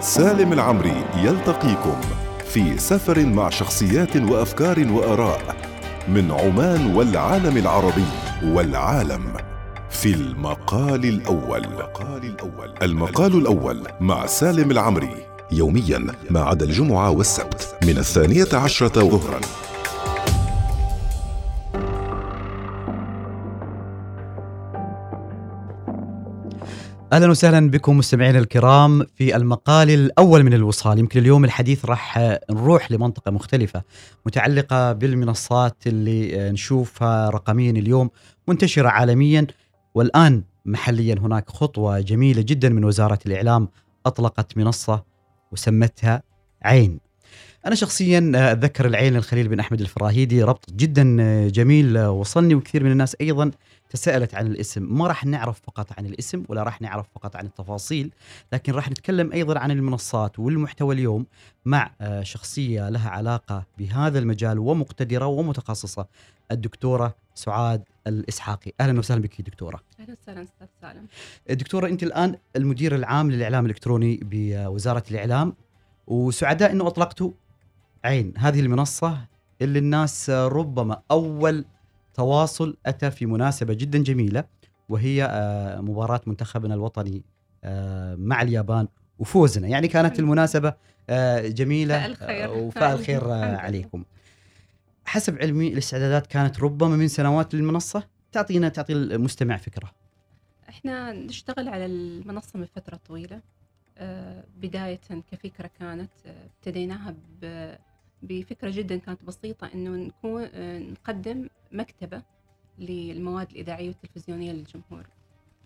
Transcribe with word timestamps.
سالم 0.00 0.52
العمري 0.52 1.04
يلتقيكم 1.16 2.00
في 2.48 2.78
سفر 2.78 3.26
مع 3.26 3.50
شخصيات 3.50 4.16
وأفكار 4.16 4.92
وآراء 4.92 5.56
من 6.08 6.30
عمان 6.30 6.94
والعالم 6.94 7.56
العربي 7.56 8.04
والعالم 8.44 9.32
في 9.90 10.14
المقال 10.14 11.04
الأول. 11.04 11.66
المقال 12.82 13.34
الأول 13.34 13.86
مع 14.00 14.26
سالم 14.26 14.70
العمري 14.70 15.14
يوميا 15.52 16.06
ما 16.30 16.40
عدا 16.40 16.64
الجمعة 16.64 17.10
والسبت 17.10 17.74
من 17.84 17.98
الثانية 17.98 18.48
عشرة 18.52 19.00
ظهرا. 19.08 19.40
أهلا 27.12 27.30
وسهلا 27.30 27.70
بكم 27.70 27.98
مستمعينا 27.98 28.38
الكرام 28.38 29.06
في 29.14 29.36
المقال 29.36 29.90
الأول 29.90 30.42
من 30.42 30.54
الوصال. 30.54 30.98
يمكن 30.98 31.20
اليوم 31.20 31.44
الحديث 31.44 31.84
راح 31.84 32.18
نروح 32.50 32.92
لمنطقة 32.92 33.30
مختلفة 33.30 33.82
متعلقة 34.26 34.92
بالمنصات 34.92 35.76
اللي 35.86 36.50
نشوفها 36.50 37.30
رقميا 37.30 37.70
اليوم 37.70 38.10
منتشرة 38.48 38.88
عالميا 38.88 39.46
والآن 39.94 40.42
محليا 40.66 41.14
هناك 41.18 41.50
خطوة 41.50 42.00
جميلة 42.00 42.42
جدا 42.42 42.68
من 42.68 42.84
وزارة 42.84 43.18
الإعلام 43.26 43.68
أطلقت 44.06 44.56
منصة 44.56 45.04
وسمتها 45.52 46.22
عين. 46.62 47.00
أنا 47.66 47.74
شخصيا 47.74 48.32
أتذكر 48.34 48.86
العين 48.86 49.14
للخليل 49.14 49.48
بن 49.48 49.60
أحمد 49.60 49.80
الفراهيدي 49.80 50.42
ربط 50.42 50.72
جدا 50.72 51.16
جميل 51.48 51.98
وصلني 51.98 52.54
وكثير 52.54 52.84
من 52.84 52.92
الناس 52.92 53.16
أيضا 53.20 53.50
تساءلت 53.90 54.34
عن 54.34 54.46
الاسم. 54.46 54.98
ما 54.98 55.06
راح 55.06 55.26
نعرف 55.26 55.60
فقط 55.60 55.98
عن 55.98 56.06
الاسم 56.06 56.44
ولا 56.48 56.62
راح 56.62 56.80
نعرف 56.80 57.06
فقط 57.14 57.36
عن 57.36 57.46
التفاصيل 57.46 58.12
لكن 58.52 58.72
راح 58.72 58.90
نتكلم 58.90 59.32
أيضا 59.32 59.58
عن 59.58 59.70
المنصات 59.70 60.38
والمحتوى 60.38 60.94
اليوم 60.94 61.26
مع 61.64 61.90
شخصية 62.22 62.88
لها 62.88 63.10
علاقة 63.10 63.66
بهذا 63.78 64.18
المجال 64.18 64.58
ومقتدرة 64.58 65.26
ومتخصصة 65.26 66.06
الدكتورة 66.52 67.14
سعاد 67.34 67.82
الإسحاقي. 68.06 68.72
أهلا 68.80 68.98
وسهلا 68.98 69.20
بك 69.20 69.40
دكتورة. 69.40 69.80
أهلا 70.00 70.16
وسهلا 70.22 70.42
أستاذ 70.42 70.66
سالم. 70.80 71.06
دكتورة 71.50 71.86
أنت 71.88 72.02
الآن 72.02 72.36
المدير 72.56 72.94
العام 72.94 73.30
للإعلام 73.30 73.64
الإلكتروني 73.64 74.20
بوزارة 74.22 75.04
الإعلام 75.10 75.54
وسعداء 76.06 76.72
إنه 76.72 76.86
اطلقتوا 76.86 77.30
عين 78.04 78.32
هذه 78.36 78.60
المنصة 78.60 79.18
اللي 79.62 79.78
الناس 79.78 80.30
ربما 80.30 81.02
أول 81.10 81.64
تواصل 82.20 82.76
أتى 82.86 83.10
في 83.10 83.26
مناسبة 83.26 83.74
جدا 83.74 83.98
جميلة 83.98 84.44
وهي 84.88 85.28
مباراة 85.82 86.20
منتخبنا 86.26 86.74
الوطني 86.74 87.22
مع 88.16 88.42
اليابان 88.42 88.88
وفوزنا. 89.18 89.68
يعني 89.68 89.88
كانت 89.88 90.18
المناسبة 90.18 90.74
جميلة 91.40 92.06
الخير 92.06 92.50
وفاء 92.50 92.94
الخير 92.94 93.30
عليكم. 93.32 94.04
حسب 95.04 95.38
علمي 95.38 95.68
الاستعدادات 95.68 96.26
كانت 96.26 96.60
ربما 96.60 96.96
من 96.96 97.08
سنوات 97.08 97.54
للمنصة. 97.54 98.02
تعطينا 98.32 98.68
تعطي 98.68 98.92
المستمع 98.92 99.56
فكرة. 99.56 99.90
إحنا 100.68 101.12
نشتغل 101.12 101.68
على 101.68 101.86
المنصة 101.86 102.58
من 102.58 102.66
فترة 102.66 103.00
طويلة 103.08 103.40
بداية 104.56 105.00
كفكرة 105.32 105.70
كانت 105.78 106.12
ابتديناها 106.26 107.14
بفكرة 108.22 108.70
جدا 108.70 108.96
كانت 108.96 109.24
بسيطة 109.24 109.70
إنه 109.74 109.90
نكون 109.90 110.48
نقدم 110.92 111.48
مكتبة 111.72 112.22
للمواد 112.78 113.50
الإذاعية 113.50 113.88
والتلفزيونية 113.88 114.52
للجمهور. 114.52 115.06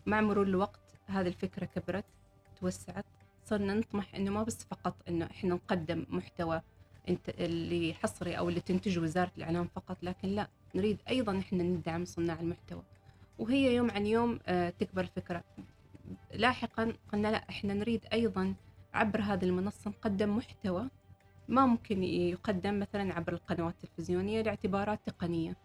مع 0.07 0.21
مرور 0.21 0.47
الوقت 0.47 0.81
هذه 1.07 1.27
الفكرة 1.27 1.65
كبرت 1.65 2.05
توسعت 2.61 3.05
صرنا 3.45 3.75
نطمح 3.75 4.15
إنه 4.15 4.31
ما 4.31 4.43
بس 4.43 4.65
فقط 4.65 4.95
إنه 5.09 5.25
إحنا 5.27 5.55
نقدم 5.55 6.07
محتوى 6.09 6.63
اللي 7.29 7.95
حصري 7.95 8.39
أو 8.39 8.49
اللي 8.49 8.61
تنتجه 8.61 9.01
وزارة 9.01 9.31
الإعلام 9.39 9.69
فقط 9.75 9.97
لكن 10.03 10.29
لا 10.29 10.49
نريد 10.75 10.99
أيضا 11.09 11.39
إحنا 11.39 11.63
ندعم 11.63 12.05
صناع 12.05 12.41
المحتوى. 12.41 12.83
وهي 13.39 13.75
يوم 13.75 13.91
عن 13.91 14.07
يوم 14.07 14.39
تكبر 14.79 15.01
الفكرة. 15.03 15.45
لاحقا 16.35 16.93
قلنا 17.13 17.29
لا 17.29 17.37
إحنا 17.51 17.75
نريد 17.75 18.01
أيضا 18.13 18.55
عبر 18.95 19.21
هذه 19.21 19.45
المنصة 19.45 19.91
نقدم 19.91 20.37
محتوى 20.37 20.89
ما 21.49 21.67
ممكن 21.67 22.03
يقدم 22.03 22.79
مثلا 22.79 23.15
عبر 23.15 23.33
القنوات 23.33 23.75
التلفزيونية 23.85 24.43
لاعتبارات 24.43 25.01
تقنية. 25.07 25.57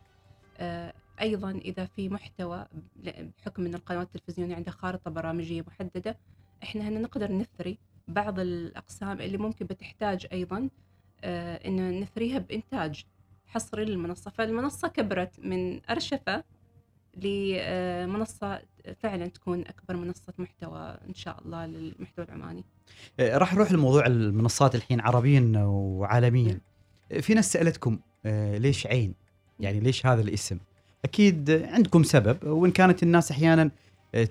أيضا 1.22 1.52
إذا 1.52 1.86
في 1.86 2.10
محتوى 2.10 2.66
بحكم 2.96 3.66
أن 3.66 3.76
القنوات 3.76 4.08
التلفزيونية 4.16 4.56
عندها 4.56 4.74
خارطة 4.74 5.12
برامجية 5.12 5.62
محددة 5.62 6.18
إحنا 6.64 6.88
هنا 6.88 7.00
نقدر 7.00 7.32
نثري 7.32 7.78
بعض 8.08 8.40
الأقسام 8.40 9.22
اللي 9.22 9.38
ممكن 9.38 9.66
بتحتاج 9.66 10.28
أيضا 10.34 10.70
أن 11.66 12.00
نثريها 12.00 12.38
بإنتاج 12.40 13.06
حصري 13.48 13.86
للمنصة. 13.86 14.32
فالمنصة 14.32 14.88
كبرت 14.88 15.40
من 15.40 15.82
أرشفة 15.90 16.44
لمنصة 17.24 18.62
فعلا 19.00 19.28
تكون 19.28 19.62
أكبر 19.62 19.96
منصة 19.96 20.34
محتوى 20.38 20.98
إن 21.10 21.14
شاء 21.14 21.42
الله 21.46 21.66
للمحتوى 21.66 22.26
العماني. 22.26 22.64
راح 23.20 23.54
نروح 23.54 23.72
لموضوع 23.72 24.06
المنصات 24.06 24.76
الحين 24.76 25.02
عربيا 25.02 25.54
وعالميا. 25.58 26.60
في 27.22 27.34
ناس 27.34 27.54
سألتكم 27.54 28.00
ليش 28.56 28.88
عين؟ 28.88 29.14
يعني 29.60 29.80
ليش 29.80 30.06
هذا 30.06 30.22
الاسم؟ 30.22 30.58
أكيد 31.06 31.52
عندكم 31.52 32.04
سبب 32.04 32.44
وإن 32.48 32.72
كانت 32.72 33.04
الناس 33.04 33.32
أحيانا 33.32 33.72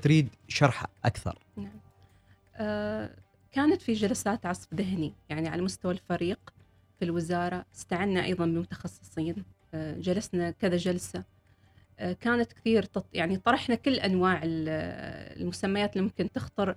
تريد 0.03 0.29
شرح 0.49 0.87
أكثر. 1.05 1.39
نعم. 1.57 1.81
آه 2.57 3.11
كانت 3.53 3.83
في 3.83 3.93
جلسات 3.93 4.47
عصف 4.47 4.75
ذهني 4.75 5.13
يعني 5.29 5.49
على 5.49 5.63
مستوى 5.63 5.93
الفريق 5.93 6.39
في 6.99 7.05
الوزارة. 7.05 7.65
استعنا 7.75 8.25
أيضا 8.25 8.47
بمتخصصين. 8.47 9.45
آه 9.75 9.99
جلسنا 9.99 10.51
كذا 10.51 10.77
جلسة. 10.77 11.25
كانت 11.99 12.53
كثير 12.53 12.87
يعني 13.13 13.37
طرحنا 13.37 13.75
كل 13.75 13.95
أنواع 13.95 14.41
المسميات 14.45 15.93
اللي 15.93 16.05
ممكن 16.05 16.33
تخطر 16.33 16.77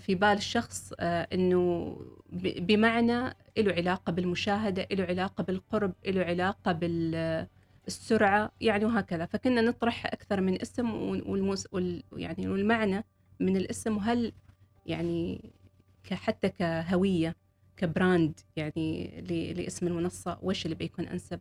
في 0.00 0.14
بال 0.14 0.28
الشخص 0.28 0.92
إنه 1.00 1.96
بمعنى 2.32 3.36
له 3.58 3.72
علاقة 3.72 4.12
بالمشاهدة 4.12 4.88
له 4.92 5.04
علاقة 5.04 5.44
بالقرب 5.44 5.92
له 6.06 6.24
علاقة 6.24 6.72
بالسرعة 6.72 8.52
يعني 8.60 8.84
وهكذا. 8.84 9.26
فكنا 9.26 9.60
نطرح 9.60 10.06
أكثر 10.06 10.40
من 10.40 10.60
اسم 10.60 10.90
والمس 11.26 11.68
يعني 12.16 12.48
والمعنى 12.48 13.04
من 13.40 13.56
الاسم 13.56 13.96
وهل 13.96 14.32
يعني 14.86 15.50
حتى 16.12 16.48
كهوية 16.48 17.36
كبراند 17.76 18.40
يعني 18.56 19.20
لاسم 19.56 19.86
المنصة 19.86 20.38
وش 20.42 20.64
اللي 20.64 20.74
بيكون 20.76 21.04
أنسب؟ 21.04 21.40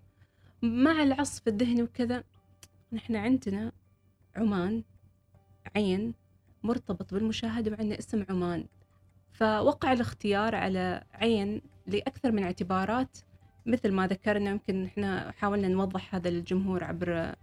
مع 0.61 1.03
العصف 1.03 1.47
الذهني 1.47 1.83
وكذا 1.83 2.23
نحن 2.93 3.15
عندنا 3.15 3.71
عمان 4.35 4.83
عين 5.75 6.13
مرتبط 6.63 7.13
بالمشاهدة 7.13 7.71
وعندنا 7.71 7.99
اسم 7.99 8.25
عمان. 8.29 8.65
فوقع 9.31 9.93
الاختيار 9.93 10.55
على 10.55 11.03
عين 11.13 11.61
لأكثر 11.87 12.31
من 12.31 12.43
اعتبارات 12.43 13.17
مثل 13.65 13.91
ما 13.91 14.07
ذكرنا 14.07 14.49
يمكن 14.51 14.85
إحنا 14.85 15.31
حاولنا 15.31 15.67
نوضح 15.67 16.15
هذا 16.15 16.29
للجمهور 16.29 16.83
عبر 16.83 17.35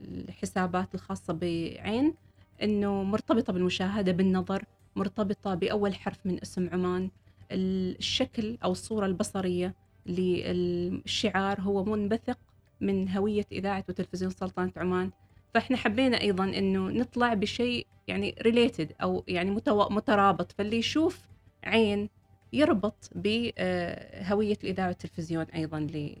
الحسابات 0.00 0.94
الخاصة 0.94 1.32
بعين 1.32 2.14
إنه 2.62 3.02
مرتبطة 3.02 3.52
بالمشاهدة 3.52 4.12
بالنظر 4.12 4.64
مرتبطة 4.96 5.54
بأول 5.54 5.94
حرف 5.94 6.26
من 6.26 6.40
اسم 6.42 6.68
عمان. 6.72 7.10
الشكل 7.52 8.58
أو 8.64 8.72
الصورة 8.72 9.06
البصرية 9.06 9.74
للشعار 10.06 11.60
هو 11.60 11.84
منبثق 11.84 12.38
من 12.80 13.08
هوية 13.08 13.46
إذاعة 13.52 13.84
وتلفزيون 13.88 14.30
سلطنة 14.30 14.72
عمان. 14.76 15.10
فإحنا 15.54 15.76
حبينا 15.76 16.20
أيضا 16.20 16.44
إنه 16.44 16.88
نطلع 16.88 17.34
بشيء 17.34 17.86
يعني 18.08 18.34
ريليتد 18.42 18.92
أو 19.02 19.24
يعني. 19.28 19.50
مترابط. 19.90 20.52
فاللي 20.52 20.76
يشوف 20.76 21.20
عين 21.64 22.08
يربط 22.52 23.10
بهويه 23.14 24.58
الإذاعة 24.64 24.88
والتلفزيون 24.88 25.44
أيضا 25.44 25.80
ل... 25.80 26.16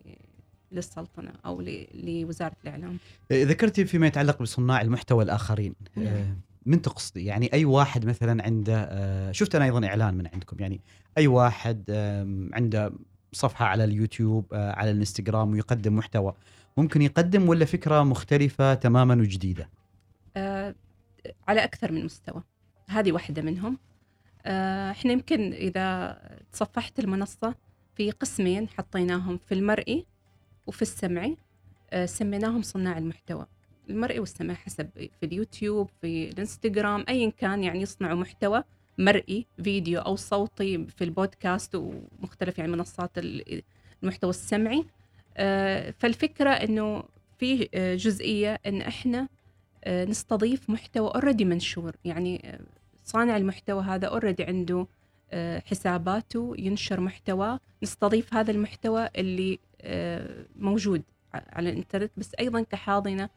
للسلطنة 0.72 1.32
أو 1.46 1.60
ل... 1.60 1.86
لوزارة 1.94 2.56
الإعلام. 2.64 2.98
ذكرتي 3.32 3.84
فيما 3.84 4.06
يتعلق 4.06 4.42
بصناع 4.42 4.80
المحتوى 4.80 5.24
الآخرين. 5.24 5.74
من 6.66 6.82
تقصدي؟ 6.82 7.24
يعني 7.24 7.52
أي 7.52 7.64
واحد 7.64 8.06
مثلا 8.06 8.44
عنده 8.44 9.32
شفت 9.32 9.54
أنا 9.54 9.64
أيضا 9.64 9.86
إعلان 9.86 10.14
من 10.14 10.26
عندكم. 10.26 10.56
يعني 10.60 10.80
أي 11.18 11.26
واحد 11.26 11.90
عنده 12.52 12.92
صفحة 13.32 13.66
على 13.66 13.84
اليوتيوب 13.84 14.46
على 14.52 14.90
الإنستغرام 14.90 15.50
ويقدم 15.52 15.96
محتوى. 15.96 16.34
ممكن 16.76 17.02
يقدم 17.02 17.48
ولا 17.48 17.64
فكرة 17.64 18.02
مختلفة 18.02 18.74
تماما 18.74 19.14
وجديدة؟ 19.14 19.68
آه 20.36 20.74
على 21.48 21.64
أكثر 21.64 21.92
من 21.92 22.04
مستوى. 22.04 22.42
هذه 22.88 23.12
واحدة 23.12 23.42
منهم. 23.42 23.78
آه 24.46 24.90
إحنا 24.90 25.12
يمكن 25.12 25.52
إذا 25.52 26.18
تصفحت 26.52 26.98
المنصة 26.98 27.54
في 27.94 28.10
قسمين 28.10 28.68
حطيناهم 28.68 29.38
في 29.38 29.54
المرئي 29.54 30.06
وفي 30.66 30.82
السمعي. 30.82 31.36
آه 31.90 32.06
سميناهم 32.06 32.62
صناع 32.62 32.98
المحتوى. 32.98 33.46
المرئي 33.90 34.18
والسمعي 34.18 34.56
حسب 34.56 34.90
في 34.94 35.26
اليوتيوب 35.26 35.90
في 36.00 36.28
الإنستغرام 36.30 37.04
ايا 37.08 37.30
كان 37.30 37.64
يعني 37.64 37.82
يصنعوا 37.82 38.20
محتوى. 38.20 38.64
مرئي 38.98 39.46
فيديو 39.62 40.00
أو 40.00 40.16
صوتي 40.16 40.86
في 40.86 41.04
البودكاست 41.04 41.74
ومختلف 41.74 42.58
يعني 42.58 42.72
منصات 42.72 43.18
ال- 43.18 43.62
المحتوى 44.02 44.30
السمعي 44.30 44.84
آه، 45.36 45.94
فالفكرة 45.98 46.50
إنه 46.50 47.04
في 47.38 47.68
آه، 47.74 47.94
جزئية 47.94 48.60
إن 48.66 48.80
إحنا 48.82 49.28
آه، 49.84 50.04
نستضيف 50.04 50.70
محتوى 50.70 51.08
already 51.14 51.44
منشور 51.44 51.96
يعني 52.04 52.58
صانع 53.04 53.36
المحتوى 53.36 53.82
هذا 53.82 54.06
already 54.08 54.44
عنده 54.44 54.86
حساباته 55.66 56.54
ينشر 56.58 57.00
محتوى 57.00 57.58
نستضيف 57.82 58.34
هذا 58.34 58.50
المحتوى 58.50 59.08
اللي 59.16 59.58
موجود 60.56 61.02
على 61.34 61.70
الإنترنت 61.70 62.10
بس 62.16 62.30
أيضا 62.40 62.62
كحاضنة 62.62 63.28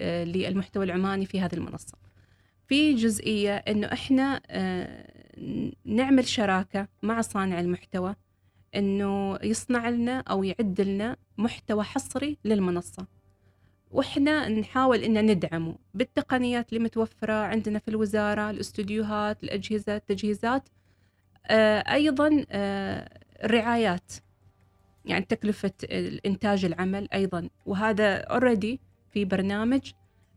للمحتوى 0.00 0.84
العماني 0.84 1.26
في 1.26 1.40
هذه 1.40 1.54
المنصة. 1.54 1.98
في 2.70 2.94
جزئية 2.94 3.56
إنه 3.56 3.86
إحنا 3.86 4.40
آه، 4.50 5.06
نعمل 5.84 6.28
شراكة 6.28 6.88
مع 7.02 7.20
صانع 7.20 7.60
المحتوى 7.60 8.14
إنه 8.74 9.38
يصنع 9.42 9.88
لنا 9.88 10.20
أو 10.20 10.44
يعد 10.44 10.80
لنا 10.80 11.16
محتوى 11.38 11.82
حصري 11.82 12.38
للمنصة. 12.44 13.06
وإحنا 13.90 14.48
نحاول 14.48 14.98
ان 14.98 15.26
ندعمه 15.30 15.74
بالتقنيات 15.94 16.72
اللي 16.72 16.84
متوفرة 16.84 17.32
عندنا 17.32 17.78
في 17.78 17.88
الوزارة، 17.88 18.50
الاستوديوهات، 18.50 19.44
الأجهزة، 19.44 19.96
التجهيزات 19.96 20.68
آه، 21.46 21.78
أيضا 21.78 22.44
آه، 22.50 23.18
الرعايات 23.44 24.12
يعني 25.04 25.24
تكلفة 25.24 25.72
الانتاج 25.84 26.64
العمل 26.64 27.08
أيضا 27.14 27.48
وهذا 27.66 28.16
اوريدي 28.16 28.80
في 29.10 29.24
برنامج 29.24 29.92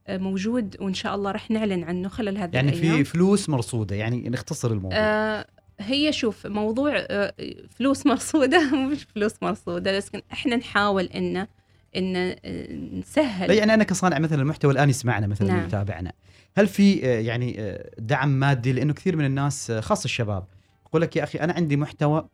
موجود 0.09 0.77
وإن 0.81 0.93
شاء 0.93 1.15
الله 1.15 1.31
راح 1.31 1.51
نعلن 1.51 1.83
عنه 1.83 2.09
خلال 2.09 2.37
هذه 2.37 2.49
يعني 2.53 2.69
الأيام. 2.71 2.97
في 2.97 3.03
فلوس 3.03 3.49
مرصودة 3.49 3.95
يعني 3.95 4.29
نختصر 4.29 4.71
الموضوع. 4.71 4.97
آه 4.97 5.45
هي 5.79 6.13
شوف 6.13 6.47
موضوع 6.47 6.93
آه 6.95 7.33
فلوس 7.69 8.05
مرصودة 8.13 8.75
مش 8.75 9.03
فلوس 9.15 9.33
مرصودة 9.41 9.97
لكن 9.97 10.21
إحنا 10.31 10.55
نحاول 10.55 11.03
ان 11.03 11.47
ان 11.95 12.15
آه، 12.15 12.73
نسهل. 12.73 13.51
يعني 13.51 13.73
أنا 13.73 13.83
كصانع 13.83 14.19
مثلا 14.19 14.41
المحتوى 14.41 14.73
الآن 14.73 14.89
يسمعنا 14.89 15.27
مثلا 15.27 15.47
نعم. 15.47 15.65
يتابعنا 15.65 16.11
هل 16.57 16.67
في 16.67 17.05
آه، 17.05 17.19
يعني 17.19 17.55
آه، 17.59 17.89
دعم 17.99 18.29
مادي؟ 18.29 18.73
لأنه 18.73 18.93
كثير 18.93 19.15
من 19.15 19.25
الناس 19.25 19.71
خاصة 19.71 20.05
الشباب 20.05 20.45
يقول 20.87 21.01
لك 21.01 21.15
يا 21.15 21.23
أخي 21.23 21.39
أنا 21.39 21.53
عندي 21.53 21.77
محتوى 21.77 22.27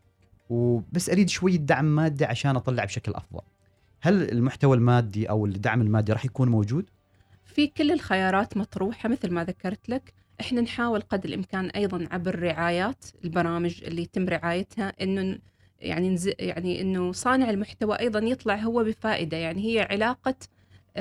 وبس 0.50 1.10
أريد 1.10 1.30
شوية 1.30 1.58
دعم 1.58 1.86
مادي 1.96 2.26
عشان 2.26 2.56
أطلع 2.56 2.86
بشكل 2.86 3.14
أفضل. 3.14 3.42
هل 4.02 4.32
المحتوى 4.32 4.78
المادي 4.78 5.30
أو 5.30 5.46
الدعم 5.46 5.82
المادي 5.82 6.14
راح 6.14 6.26
يكون 6.26 6.50
موجود؟ 6.50 6.90
في 7.60 7.68
كل 7.68 7.92
الخيارات 7.92 8.58
مطروحة 8.58 9.10
مثل 9.10 9.32
ما 9.34 9.44
ذكرت 9.44 9.90
لك. 9.90 10.14
إحنا 10.42 10.62
نحاول 10.62 11.02
قدر 11.02 11.30
الإمكان 11.30 11.66
أيضا 11.66 12.08
عبر 12.12 12.40
رعايات 12.40 13.06
البرامج 13.24 13.84
اللي 13.84 14.02
يتم 14.02 14.30
رعايتها 14.30 14.94
إنه 15.02 15.40
يعني 15.80 16.10
نز... 16.10 16.30
يعني 16.40 16.82
إنه 16.82 17.12
صانع 17.12 17.50
المحتوى 17.50 18.00
أيضا 18.00 18.20
يطلع 18.20 18.56
هو 18.56 18.84
بفائدة. 18.84 19.38
يعني 19.38 19.66
هي 19.66 19.88
علاقة 19.92 20.36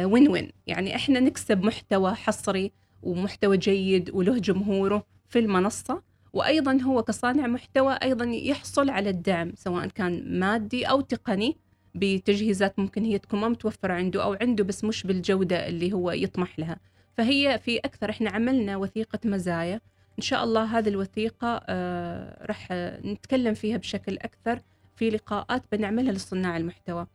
وين 0.01 0.29
وين 0.29 0.51
يعني 0.67 0.97
إحنا 0.97 1.21
نكسب 1.21 1.65
محتوى 1.65 2.15
حصري 2.15 2.73
ومحتوى 3.03 3.57
جيد 3.57 4.11
وله 4.11 4.39
جمهوره 4.39 5.07
في 5.29 5.39
المنصة. 5.39 6.03
وأيضا 6.33 6.81
هو 6.83 7.03
كصانع 7.03 7.47
محتوى 7.47 7.93
أيضا 7.93 8.25
يحصل 8.25 8.91
على 8.91 9.11
الدعم 9.11 9.53
سواء 9.57 9.87
كان 9.87 10.39
مادي 10.41 10.85
أو 10.85 11.01
تقني. 11.01 11.57
بتجهيزات 11.95 12.79
ممكن 12.79 13.05
هي 13.05 13.19
تكون 13.19 13.41
ما 13.41 13.49
متوفرة 13.49 13.93
عنده 13.93 14.23
أو 14.25 14.37
عنده 14.41 14.65
بس 14.65 14.85
مش 14.85 15.07
بالجودة 15.07 15.69
اللي 15.69 15.93
هو 15.93 16.11
يطمح 16.11 16.59
لها. 16.59 16.77
فهي 17.17 17.61
في 17.65 17.79
أكثر 17.79 18.11
إحنا 18.11 18.31
عملنا 18.31 18.77
وثيقة 18.77 19.19
مزايا. 19.25 19.81
إن 20.19 20.23
شاء 20.23 20.45
الله 20.45 20.79
هذه 20.79 20.89
الوثيقة 20.89 21.61
آه 21.67 22.47
راح 22.47 22.69
نتكلم 23.05 23.55
فيها 23.55 23.77
بشكل 23.77 24.19
أكثر 24.19 24.61
في 24.97 25.11
لقاءات 25.11 25.63
بنعملها 25.73 26.13
لصناع 26.13 26.57
المحتوى. 26.57 27.07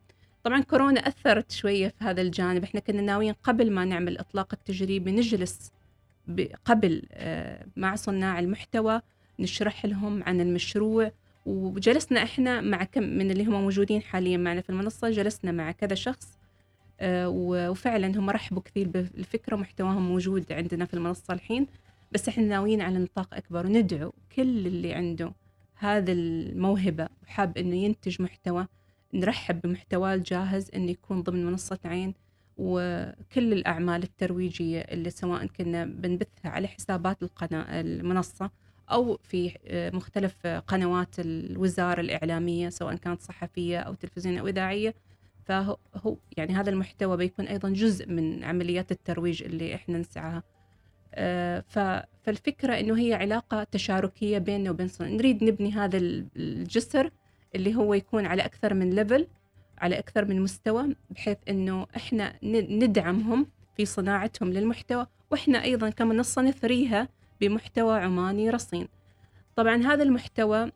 طبعا 0.44 0.60
كورونا 0.60 1.00
أثرت 1.00 1.52
شوية 1.52 1.88
في 1.88 2.04
هذا 2.04 2.22
الجانب. 2.22 2.62
إحنا 2.64 2.80
كنا 2.80 3.02
ناويين 3.02 3.34
قبل 3.42 3.70
ما 3.70 3.84
نعمل 3.84 4.12
الاطلاق 4.12 4.48
التجريبي 4.52 5.12
نجلس 5.12 5.72
قبل 6.64 7.02
آه، 7.12 7.66
مع 7.76 7.94
صناع 7.94 8.38
المحتوى 8.38 9.00
نشرح 9.40 9.86
لهم 9.86 10.22
عن 10.22 10.40
المشروع 10.40 11.12
وجلسنا 11.44 12.22
إحنا 12.22 12.60
مع 12.60 12.84
كم 12.84 13.02
من 13.02 13.30
اللي 13.30 13.44
هم 13.44 13.52
موجودين 13.62 14.02
حاليا 14.02 14.36
معنا 14.36 14.60
في 14.60 14.70
المنصة 14.70 15.10
جلسنا 15.10 15.52
مع 15.52 15.72
كذا 15.72 15.94
شخص 15.94 16.38
آه، 17.00 17.28
وفعلا 17.28 18.18
هم 18.18 18.30
رحبوا 18.30 18.62
كثير 18.62 18.88
بالفكرة 18.88 19.56
محتواهم 19.56 20.08
موجود 20.08 20.52
عندنا 20.52 20.84
في 20.84 20.94
المنصة 20.94 21.34
الحين 21.34 21.66
بس 22.12 22.28
إحنا 22.28 22.44
ناويين 22.44 22.80
على 22.80 22.98
نطاق 22.98 23.34
أكبر 23.34 23.66
وندعو 23.66 24.12
كل 24.36 24.66
اللي 24.66 24.94
عنده 24.94 25.32
هذا 25.74 26.12
الموهبة 26.12 27.08
وحاب 27.22 27.58
إنه 27.58 27.76
ينتج 27.76 28.22
محتوى 28.22 28.66
نرحب 29.14 29.60
بمحتواه 29.60 30.14
الجاهز 30.14 30.70
إنه 30.74 30.90
يكون 30.90 31.22
ضمن 31.22 31.46
منصة 31.46 31.78
عين 31.84 32.14
وكل 32.56 33.52
الأعمال 33.52 34.02
الترويجية 34.02 34.80
اللي 34.80 35.10
سواء 35.10 35.46
كنا 35.46 35.84
بنبثها 35.84 36.50
على 36.50 36.68
حسابات 36.68 37.22
القناه 37.22 37.80
المنصة 37.80 38.50
أو 38.90 39.18
في 39.22 39.56
آه، 39.66 39.90
مختلف 39.90 40.36
آه، 40.46 40.58
قنوات 40.58 41.14
الوزارة 41.18 42.00
الإعلامية 42.00 42.68
سواء 42.68 42.94
كانت 42.96 43.22
صحفية 43.22 43.78
أو 43.78 43.94
تلفزيونية 43.94 44.40
أو 44.40 44.46
إذاعية. 44.48 44.94
فهو 45.44 45.76
هو- 45.96 46.16
يعني 46.36 46.52
هذا 46.54 46.70
المحتوى 46.70 47.16
بيكون 47.16 47.44
أيضا 47.46 47.68
جزء 47.70 48.08
من 48.08 48.44
عمليات 48.44 48.92
الترويج 48.92 49.42
اللي 49.42 49.74
إحنا 49.74 49.98
نسعاها. 49.98 50.42
آه، 51.14 51.64
ف- 51.68 52.04
فالفكرة 52.22 52.80
إنه 52.80 52.98
هي 52.98 53.14
علاقة 53.14 53.64
تشاركية 53.64 54.38
بيننا 54.38 54.70
وبين. 54.70 54.88
نريد 55.00 55.44
نبني 55.44 55.72
هذا 55.72 55.96
ال- 55.96 56.26
الجسر 56.36 57.10
اللي 57.54 57.74
هو 57.74 57.94
يكون 57.94 58.26
على 58.26 58.44
أكثر 58.44 58.74
من 58.74 58.90
level 58.90 59.26
على 59.78 59.98
أكثر 59.98 60.24
من 60.24 60.40
مستوى 60.40 60.96
بحيث 61.10 61.38
إنه 61.48 61.86
إحنا 61.96 62.32
ن- 62.42 62.84
ندعمهم 62.84 63.46
في 63.76 63.84
صناعتهم 63.84 64.52
للمحتوى. 64.52 65.06
وإحنا 65.30 65.62
أيضا 65.64 65.90
كمنصة 65.90 66.42
نثريها 66.42 67.08
بمحتوى 67.48 67.98
عماني 68.00 68.50
رصين. 68.50 68.88
طبعا 69.56 69.76
هذا 69.76 70.02
المحتوى 70.02 70.72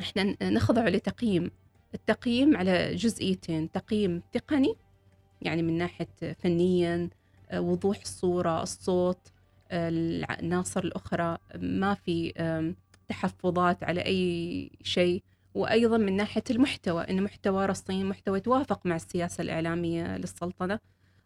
إحنا 0.00 0.22
ن- 0.22 0.36
نخضعه 0.42 0.88
لتقييم. 0.88 1.50
التقييم 1.94 2.56
على 2.56 2.94
جزئيتين. 2.94 3.70
تقييم 3.72 4.22
تقني 4.32 4.74
يعني 5.42 5.62
من 5.62 5.78
ناحية 5.78 6.08
فنيا 6.38 7.10
آه، 7.50 7.60
وضوح 7.60 7.98
الصورة 8.00 8.62
الصوت 8.62 9.28
آه، 9.70 9.88
العناصر 9.88 10.84
الأخرى. 10.84 11.38
ما 11.58 11.94
في 11.94 12.32
تحفظات 13.08 13.84
على 13.84 14.00
أي 14.04 14.70
شيء. 14.82 15.22
وأيضا 15.54 15.96
من 15.96 16.16
ناحية 16.16 16.42
المحتوى 16.50 17.02
انه 17.10 17.22
محتوى 17.22 17.66
رصين 17.66 18.06
محتوى 18.06 18.38
يتوافق 18.38 18.86
مع 18.86 18.96
السياسة 18.96 19.42
الإعلامية 19.42 20.16
للسلطنة. 20.16 20.78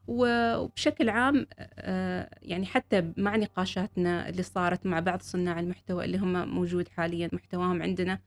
وبشكل 0.08 1.08
عام 1.08 1.46
آه، 1.58 2.30
يعني 2.42 2.66
حتى 2.66 3.12
مع 3.16 3.36
نقاشاتنا 3.36 4.28
اللي 4.28 4.42
صارت 4.42 4.86
مع 4.86 5.00
بعض 5.00 5.22
صناع 5.22 5.60
المحتوى 5.60 6.04
اللي 6.04 6.18
هم 6.18 6.48
موجود 6.48 6.88
حاليا 6.88 7.30
محتواهم 7.32 7.82
عندنا 7.82 8.18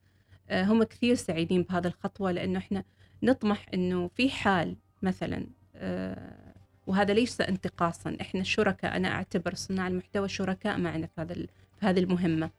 آه، 0.49 0.63
هم 0.63 0.83
كثير 0.83 1.15
سعيدين 1.15 1.61
بهذه 1.63 1.87
الخطوة 1.87 2.31
لأنه 2.31 2.59
إحنا 2.59 2.83
نطمح 3.23 3.65
إنه 3.73 4.07
في 4.07 4.29
حال 4.29 4.75
مثلا 5.01 5.47
آه، 5.75 6.53
وهذا 6.87 7.13
ليس 7.13 7.41
انتقاصا 7.41 8.17
إحنا 8.21 8.43
شركاء 8.43 8.97
أنا 8.97 9.07
أعتبر 9.07 9.53
صناع 9.53 9.87
المحتوى 9.87 10.27
شركاء 10.29 10.77
معنا 10.77 11.07
في 11.07 11.21
هذا 11.21 11.33
في 11.33 11.85
هذه 11.85 11.99
المهمة. 11.99 12.49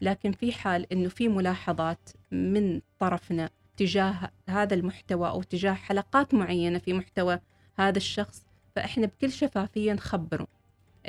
لكن 0.00 0.32
في 0.32 0.52
حال 0.52 0.92
إنه 0.92 1.08
في 1.08 1.28
ملاحظات 1.28 2.10
من 2.30 2.80
طرفنا 2.98 3.50
تجاه 3.76 4.30
هذا 4.48 4.74
المحتوى 4.74 5.28
أو 5.28 5.42
تجاه 5.42 5.72
حلقات 5.72 6.34
معينة 6.34 6.78
في 6.78 6.92
محتوى 6.92 7.38
هذا 7.74 7.98
الشخص 7.98 8.46
فإحنا 8.76 9.06
بكل 9.06 9.32
شفافية 9.32 9.92
نخبره 9.92 10.46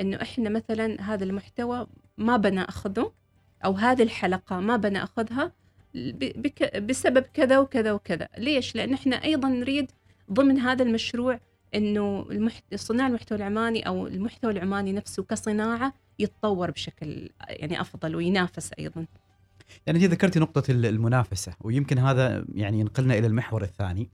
إنه 0.00 0.22
إحنا 0.22 0.50
مثلا 0.50 1.00
هذا 1.02 1.24
المحتوى 1.24 1.86
ما 2.18 2.36
بناخذه 2.36 3.12
أو 3.64 3.72
هذه 3.72 4.02
الحلقة 4.02 4.60
ما 4.60 4.76
بناخذها 4.76 5.52
بسبب 6.78 7.22
كذا 7.34 7.58
وكذا 7.58 7.92
وكذا. 7.92 8.28
ليش؟ 8.38 8.74
لأن 8.76 8.94
إحنا 8.94 9.24
أيضا 9.24 9.48
نريد 9.48 9.90
ضمن 10.32 10.58
هذا 10.58 10.82
المشروع 10.82 11.40
إنه 11.74 12.26
المحت... 12.30 12.74
صناع 12.74 13.06
المحتوى 13.06 13.38
العماني 13.38 13.86
أو 13.86 14.06
المحتوى 14.06 14.52
العماني 14.52 14.92
نفسه 14.92 15.22
كصناعة 15.22 15.94
يتطور 16.18 16.70
بشكل 16.70 17.30
يعني 17.48 17.80
أفضل 17.80 18.16
وينافس 18.16 18.70
أيضا. 18.78 19.06
يعني 19.86 20.04
انت 20.04 20.12
ذكرتي 20.12 20.38
نقطة 20.38 20.70
ال- 20.70 20.86
المنافسة 20.86 21.52
ويمكن 21.60 21.98
هذا 21.98 22.44
يعني 22.54 22.80
ينقلنا 22.80 23.18
إلى 23.18 23.26
المحور 23.26 23.62
الثاني. 23.62 24.10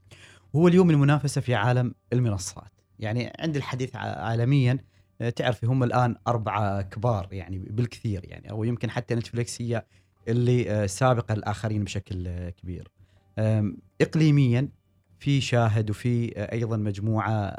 وهو 0.53 0.67
اليوم 0.67 0.89
المنافسة 0.89 1.41
في 1.41 1.55
عالم 1.55 1.93
المنصات. 2.13 2.71
يعني 3.01 3.33
عند 3.39 3.55
الحديث 3.55 3.95
عالميا 3.95 4.77
آه، 5.21 5.29
تعرفي 5.29 5.65
هم 5.65 5.83
الآن 5.83 6.15
أربعة 6.27 6.81
كبار 6.81 7.27
يعني 7.31 7.59
بالكثير 7.59 8.21
يعني 8.23 8.51
أو 8.51 8.63
يمكن 8.63 8.89
حتى 8.89 9.15
نتفليكس 9.15 9.61
هي 9.61 9.85
اللي 10.27 10.71
آه، 10.71 10.85
سابقة 10.85 11.33
الآخرين 11.33 11.83
بشكل 11.83 12.27
آه، 12.27 12.49
كبير. 12.49 12.91
آم، 13.39 13.77
إقليميا 14.01 14.69
في 15.19 15.41
شاهد 15.41 15.89
وفي 15.89 16.31
أيضا 16.51 16.77
مجموعة 16.77 17.55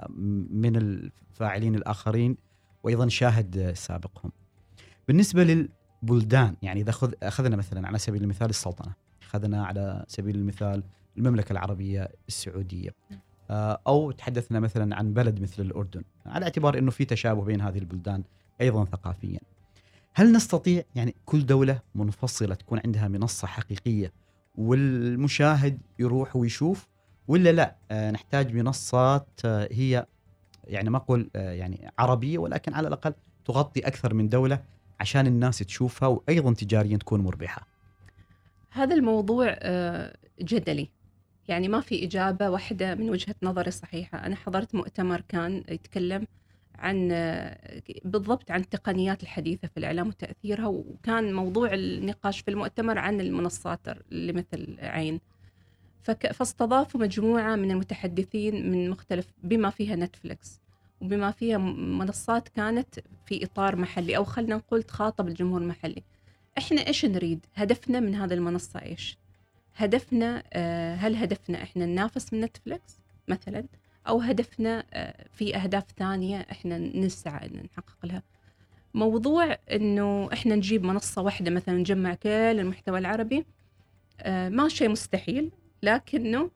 من 0.51 0.77
الفاعلين 0.77 1.75
الآخرين 1.75 2.37
وأيضا 2.83 3.09
شاهد 3.09 3.73
سابقهم. 3.73 4.33
بالنسبة 5.09 5.45
لل 5.45 5.69
بلدان 6.03 6.57
يعني 6.63 6.81
إذا 6.81 6.91
أخذ 6.91 7.13
أخذنا 7.23 7.57
مثلا 7.57 7.89
على 7.89 7.99
سبيل 7.99 8.23
المثال 8.23 8.51
السلطنة 8.51 8.95
أخذنا 9.23 9.67
على 9.67 10.05
سبيل 10.09 10.37
المثال 10.37 10.83
المملكة 11.19 11.53
العربية 11.53 12.09
السعودية. 12.29 12.91
أو 13.87 14.11
تحدثنا 14.11 14.61
مثلا 14.61 14.97
عن 14.97 15.13
بلد 15.13 15.41
مثل 15.41 15.63
الأردن 15.63 16.03
على 16.27 16.45
اعتبار 16.45 16.79
إنه 16.79 16.91
في 16.91 17.05
تشابه 17.05 17.45
بين 17.45 17.61
هذه 17.61 17.79
البلدان 17.79 18.23
أيضا 18.61 18.85
ثقافيا. 18.85 19.41
هل 20.15 20.33
نستطيع 20.33 20.83
يعني 20.95 21.15
كل 21.25 21.47
دولة 21.47 21.81
منفصلة 21.95 22.55
تكون 22.55 22.81
عندها 22.85 23.09
منصة 23.09 23.47
حقيقية 23.47 24.13
والمشاهد 24.59 25.79
يروح 25.99 26.37
ويشوف 26.37 26.89
ولا 27.29 27.53
لا؟ 27.53 27.77
آه، 27.91 28.11
نحتاج 28.11 28.55
منصات 28.55 29.29
آه، 29.45 29.69
هي 29.73 30.07
يعني 30.65 30.91
ما 30.91 30.97
أقول 30.97 31.31
آه، 31.37 31.53
يعني 31.53 31.91
عربية 31.99 32.39
ولكن 32.39 32.75
على 32.75 32.89
الأقل 32.89 33.15
تغطي 33.45 33.81
أكثر 33.81 34.15
من 34.15 34.29
دولة 34.29 34.63
عشان 35.01 35.27
الناس 35.27 35.59
تشوفها 35.59 36.09
وأيضا 36.09 36.55
تجاريا 36.55 36.97
تكون 36.97 37.21
مربحة. 37.21 37.67
هذا 38.71 38.95
الموضوع 38.95 39.47
آه، 39.59 40.17
جدلي. 40.43 40.89
يعني 41.53 41.69
ما 41.69 41.81
في 41.81 42.05
إجابة 42.05 42.51
واحدة 42.51 42.95
من 42.95 43.11
وجهة 43.11 43.35
نظري 43.43 43.71
صحيحة. 43.71 44.27
أنا 44.27 44.37
حضرت 44.37 44.75
مؤتمر 44.75 45.21
كان 45.21 45.65
يتكلم 45.69 46.27
عن 46.75 47.09
بالضبط 48.05 48.51
عن 48.51 48.61
التقنيات 48.61 49.23
الحديثة 49.23 49.69
في 49.69 49.77
الإعلام 49.77 50.09
وتأثيرها 50.09 50.67
وكان 50.67 51.35
موضوع 51.35 51.75
النقاش 51.75 52.41
في 52.41 52.51
المؤتمر 52.51 52.99
عن 52.99 53.21
المنصات 53.21 53.81
اللي 54.13 54.33
مثل 54.33 54.77
عين. 54.81 55.21
فاستضافوا 56.03 57.01
مجموعة 57.01 57.57
من 57.57 57.71
المتحدثين 57.71 58.71
من 58.71 58.91
مختلف 58.91 59.27
بما 59.43 59.71
فيها 59.71 59.97
نتفليكس 59.97 60.61
وبما 61.01 61.31
فيها 61.31 61.59
منصات 61.99 62.49
كانت 62.49 62.95
في 63.27 63.45
إطار 63.45 63.77
محلي 63.77 64.17
أو 64.17 64.25
خلينا 64.25 64.57
نقول 64.57 64.83
تخاطب 64.83 65.29
الجمهور 65.29 65.61
المحلي. 65.61 66.03
إحنا 66.59 66.87
إيش 66.87 67.05
نريد؟ 67.05 67.47
هدفنا 67.55 68.01
من 68.01 68.15
هذه 68.15 68.35
المنصة 68.35 68.83
إيش؟ 68.83 69.22
هدفنا 69.76 70.43
آه، 70.52 70.95
هل 70.95 71.17
هدفنا 71.17 71.62
إحنا 71.62 71.87
ننافس 71.87 72.33
من 72.33 72.41
نتفلكس 72.41 72.99
مثلا؟ 73.29 73.64
أو 74.09 74.21
هدفنا 74.21 74.85
آه، 74.93 75.26
في 75.33 75.57
أهداف 75.57 75.85
ثانية 75.99 76.47
إحنا 76.50 76.79
نسعى 76.79 77.47
إن 77.47 77.62
نحقق 77.73 78.07
لها؟ 78.07 78.23
موضوع 78.95 79.59
إنه 79.73 80.29
إحنا 80.33 80.55
نجيب 80.55 80.85
منصة 80.85 81.23
واحدة 81.23 81.50
مثلا 81.50 81.75
نجمع 81.75 82.14
كل 82.14 82.29
المحتوى 82.29 82.99
العربي 82.99 83.45
آه، 84.21 84.49
ما 84.49 84.69
شيء 84.69 84.88
مستحيل 84.88 85.50
لكنه 85.83 86.50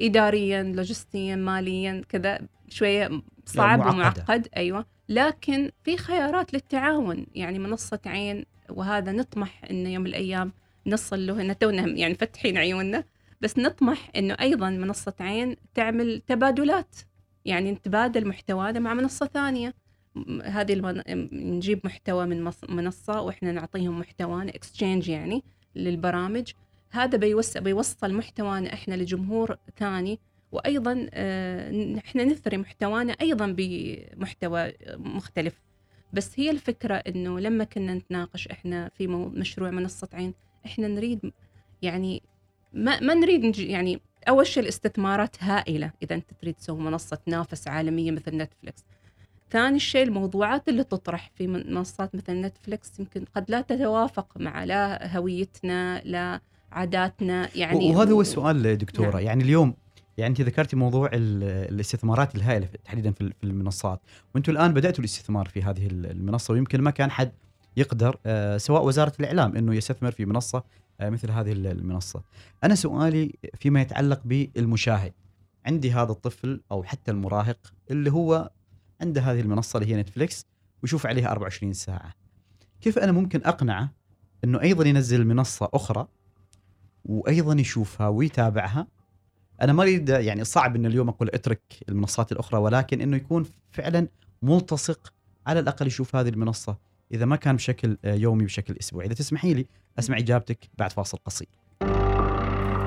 اداريا 0.00 0.62
لوجستيا 0.62 1.36
ماليا 1.36 2.02
كذا 2.08 2.40
شوية 2.68 3.22
صعب. 3.46 3.80
ومعقد 3.80 4.48
أيوه. 4.56 4.86
لكن 5.08 5.70
في 5.84 5.96
خيارات 5.96 6.54
للتعاون 6.54 7.26
يعني 7.34 7.58
منصة 7.58 8.00
عين 8.06 8.44
وهذا 8.68 9.12
نطمح 9.12 9.64
إنه 9.70 9.88
يوم 9.88 10.06
الأيام 10.06 10.52
نصل 10.86 11.26
له 11.26 11.52
تونا 11.52 11.86
يعني 11.88 12.14
فتحين 12.14 12.58
عيوننا 12.58 13.04
بس 13.40 13.58
نطمح 13.58 14.10
إنه 14.16 14.36
أيضا 14.40 14.70
منصة 14.70 15.14
عين 15.20 15.56
تعمل 15.74 16.22
تبادلات. 16.26 16.96
يعني 17.44 17.72
نتبادل 17.72 18.28
محتوانا 18.28 18.78
مع 18.80 18.94
منصة 18.94 19.26
ثانية. 19.26 19.74
م- 20.14 20.40
هذه 20.42 20.72
المن... 20.72 21.02
نجيب 21.32 21.80
محتوى 21.84 22.26
من 22.26 22.50
منصة 22.68 23.20
وإحنا 23.20 23.52
نعطيهم 23.52 23.98
محتوانا 23.98 24.50
exchange 24.50 25.08
يعني 25.08 25.42
للبرامج. 25.76 26.52
هذا 26.90 27.18
بيوسع 27.18 27.60
بيوصل 27.60 28.14
محتوانا 28.14 28.72
إحنا 28.72 28.94
لجمهور 28.94 29.56
ثاني. 29.76 30.18
وأيضا 30.52 31.06
آه، 31.14 31.98
إحنا 31.98 32.24
نثري 32.24 32.56
محتوانا 32.56 33.12
أيضا 33.12 33.54
بمحتوى 33.58 34.72
مختلف. 34.96 35.62
بس 36.12 36.40
هي 36.40 36.50
الفكرة 36.50 36.94
إنه 36.94 37.40
لما 37.40 37.64
كنا 37.64 37.94
نتناقش 37.94 38.48
إحنا 38.48 38.88
في 38.88 39.06
مشروع 39.06 39.70
منصة 39.70 40.08
عين 40.12 40.34
إحنا 40.66 40.88
نريد 40.88 41.32
يعني 41.82 42.22
ما 42.72 43.00
ما 43.00 43.14
نريد 43.14 43.44
نجي 43.44 43.66
يعني 43.68 44.00
أول 44.28 44.46
شيء 44.46 44.62
الاستثمارات 44.62 45.36
هائلة 45.42 45.90
إذا 46.02 46.14
أنت 46.14 46.24
تريد 46.42 46.54
تسوي 46.54 46.80
منصة 46.80 47.16
تنافس 47.26 47.68
عالمية 47.68 48.10
مثل 48.10 48.36
نتفلكس 48.36 48.84
ثاني 49.50 49.78
شيء 49.78 50.02
الموضوعات 50.02 50.68
اللي 50.68 50.84
تطرح 50.84 51.30
في 51.34 51.46
من- 51.46 51.74
منصات 51.74 52.14
مثل 52.14 52.32
نتفلكس 52.40 52.98
يمكن 53.00 53.24
قد 53.36 53.50
لا 53.50 53.60
تتوافق 53.60 54.26
مع 54.36 54.64
لا 54.64 55.16
هويتنا 55.16 56.02
لا 56.04 56.40
عاداتنا 56.72 57.48
يعني 57.56 57.90
وهذا 57.90 58.12
هو 58.12 58.20
السؤال 58.20 58.78
دكتوره 58.78 59.10
نعم. 59.16 59.18
يعني 59.26 59.44
اليوم 59.44 59.74
يعني 60.18 60.30
أنت 60.30 60.40
ذكرتي 60.40 60.76
موضوع 60.76 61.06
ال- 61.12 61.42
الاستثمارات 61.74 62.34
الهائلة 62.34 62.68
تحديدا 62.84 63.12
في 63.12 63.32
المنصات 63.44 64.00
وأنتم 64.34 64.52
الآن 64.52 64.72
بدأتوا 64.74 65.00
الاستثمار 65.00 65.48
في 65.48 65.62
هذه 65.62 65.86
ال- 65.86 66.10
المنصة 66.10 66.54
ويمكن 66.54 66.80
ما 66.80 66.90
كان 66.90 67.10
حد 67.10 67.32
يقدر 67.76 68.18
آه، 68.26 68.56
سواء 68.56 68.84
وزارة 68.86 69.12
الإعلام 69.20 69.56
إنه 69.56 69.74
يستثمر 69.74 70.10
في 70.10 70.24
منصة 70.26 70.64
آه، 71.00 71.10
مثل 71.10 71.30
هذه 71.30 71.52
ال- 71.52 71.66
المنصة. 71.66 72.22
أنا 72.64 72.74
سؤالي 72.74 73.34
فيما 73.54 73.80
يتعلق 73.80 74.20
بالمشاهد. 74.24 75.12
عندي 75.66 75.92
هذا 75.92 76.12
الطفل 76.12 76.60
أو 76.70 76.82
حتى 76.82 77.10
المراهق 77.10 77.72
اللي 77.90 78.12
هو 78.12 78.50
عنده 79.00 79.20
هذه 79.20 79.40
المنصة 79.40 79.78
اللي 79.78 79.92
هي 79.94 80.00
نتفليكس 80.00 80.46
ويشوف 80.82 81.06
عليها 81.06 81.30
24 81.30 81.72
ساعة. 81.72 82.14
كيف 82.80 82.98
أنا 82.98 83.12
ممكن 83.12 83.40
أقنعه 83.44 83.90
إنه 84.44 84.60
أيضا 84.60 84.88
ينزل 84.88 85.26
منصة 85.26 85.68
أخرى 85.74 86.06
وأيضا 87.04 87.60
يشوفها 87.60 88.08
ويتابعها 88.08 88.86
أنا 89.62 89.72
ما 89.72 89.82
أريد 89.82 90.08
يعني 90.08 90.44
صعب 90.44 90.76
إن 90.76 90.86
اليوم 90.86 91.08
أقول 91.08 91.30
اترك 91.34 91.60
المنصات 91.88 92.32
الأخرى 92.32 92.60
ولكن 92.60 93.00
إنه 93.00 93.16
يكون 93.16 93.46
فعلا 93.70 94.08
ملتصق 94.42 95.12
على 95.46 95.60
الأقل 95.60 95.86
يشوف 95.86 96.16
هذه 96.16 96.28
المنصة 96.28 96.76
إذا 97.14 97.24
ما 97.24 97.36
كان 97.36 97.56
بشكل 97.56 97.98
آه، 98.04 98.14
يومي 98.14 98.44
بشكل 98.44 98.76
أسبوعي. 98.80 99.06
إذا 99.06 99.14
تسمحي 99.14 99.54
لي 99.54 99.66
أسمع 99.98 100.18
إجابتك 100.18 100.58
بعد 100.78 100.92
فاصل 100.92 101.18
قصير. 101.26 101.48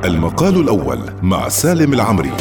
المقال 0.05 0.59
الأول 0.61 0.99
مع 1.23 1.49
سالم 1.49 1.93
العمري. 1.93 2.31